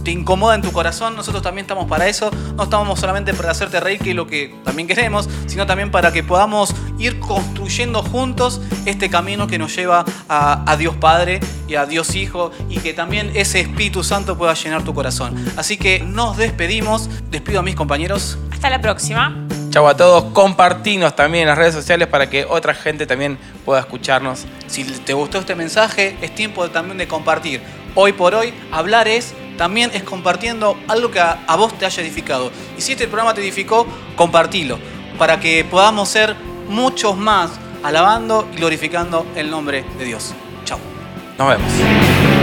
te 0.08 0.12
incomoda 0.12 0.56
en 0.56 0.62
tu 0.62 0.72
corazón. 0.72 1.18
Nosotros 1.18 1.44
también 1.44 1.66
estamos 1.66 1.86
para 1.86 2.08
eso. 2.08 2.32
No 2.56 2.64
estamos 2.64 2.98
solamente 2.98 3.34
para 3.34 3.52
hacerte 3.52 3.78
reír, 3.82 4.00
que 4.00 4.12
es 4.12 4.16
lo 4.16 4.26
que 4.26 4.56
también 4.64 4.88
queremos, 4.88 5.28
sino 5.48 5.66
también 5.66 5.92
para 5.92 6.14
que 6.14 6.24
podamos 6.24 6.74
ir 6.98 7.20
construyendo 7.20 8.02
juntos 8.02 8.62
este 8.86 9.10
camino 9.10 9.48
que 9.48 9.58
nos 9.58 9.76
lleva 9.76 10.06
a, 10.30 10.72
a 10.72 10.78
Dios 10.78 10.96
Padre 10.96 11.42
y 11.68 11.76
a 11.76 11.86
Dios 11.86 12.16
Hijo 12.16 12.52
y 12.70 12.78
que 12.78 12.94
también 12.94 13.34
ese 13.36 13.60
Espíritu 13.60 14.02
Santo 14.02 14.38
pueda 14.38 14.54
llenar 14.54 14.84
tu 14.84 14.94
corazón. 14.94 15.36
Así 15.58 15.76
que 15.76 16.00
nos 16.00 16.38
despedimos. 16.38 17.10
Despido 17.30 17.60
a 17.60 17.64
mis 17.64 17.76
compañeros. 17.76 18.38
Hasta 18.50 18.70
la 18.70 18.80
próxima. 18.80 19.36
Chau 19.72 19.90
a 19.90 19.98
todos, 19.98 20.32
compartinos 20.32 21.18
también 21.18 21.42
en 21.42 21.48
las 21.50 21.58
redes 21.58 21.74
sociales 21.74 22.08
para 22.08 22.30
que 22.30 22.46
otra 22.46 22.74
gente 22.74 23.06
también 23.08 23.38
pueda 23.66 23.82
escucharnos. 23.82 24.46
Si 24.68 24.86
te 24.86 25.12
gustó 25.12 25.40
este 25.40 25.54
mensaje, 25.54 26.16
es 26.22 26.34
tiempo 26.34 26.70
también 26.70 26.98
de 26.98 27.10
compartir. 27.10 27.62
Hoy 27.94 28.14
por 28.14 28.36
hoy, 28.36 28.54
hablar 28.72 29.10
es 29.10 29.34
también 29.58 29.92
es 29.94 30.04
compartiendo 30.04 30.78
algo 30.88 31.12
que 31.12 31.20
a, 31.20 31.56
vos 31.58 31.78
te 31.78 31.86
haya 31.86 32.02
edificado. 32.04 32.52
Y 32.78 32.82
si 32.82 32.94
este 32.94 33.08
programa 33.08 33.34
te 33.34 33.42
edificó, 33.42 33.88
compartilo 34.16 34.80
para 35.18 35.40
que 35.40 35.66
podamos 35.66 36.10
ser 36.10 36.36
muchos 36.70 37.18
más 37.18 37.52
alabando 37.84 38.48
y 38.54 38.58
glorificando 38.58 39.26
el 39.36 39.50
nombre 39.50 39.84
de 39.98 40.06
Dios. 40.06 40.34
Chao. 40.64 40.80
Nos 41.38 41.50
vemos. 41.50 42.37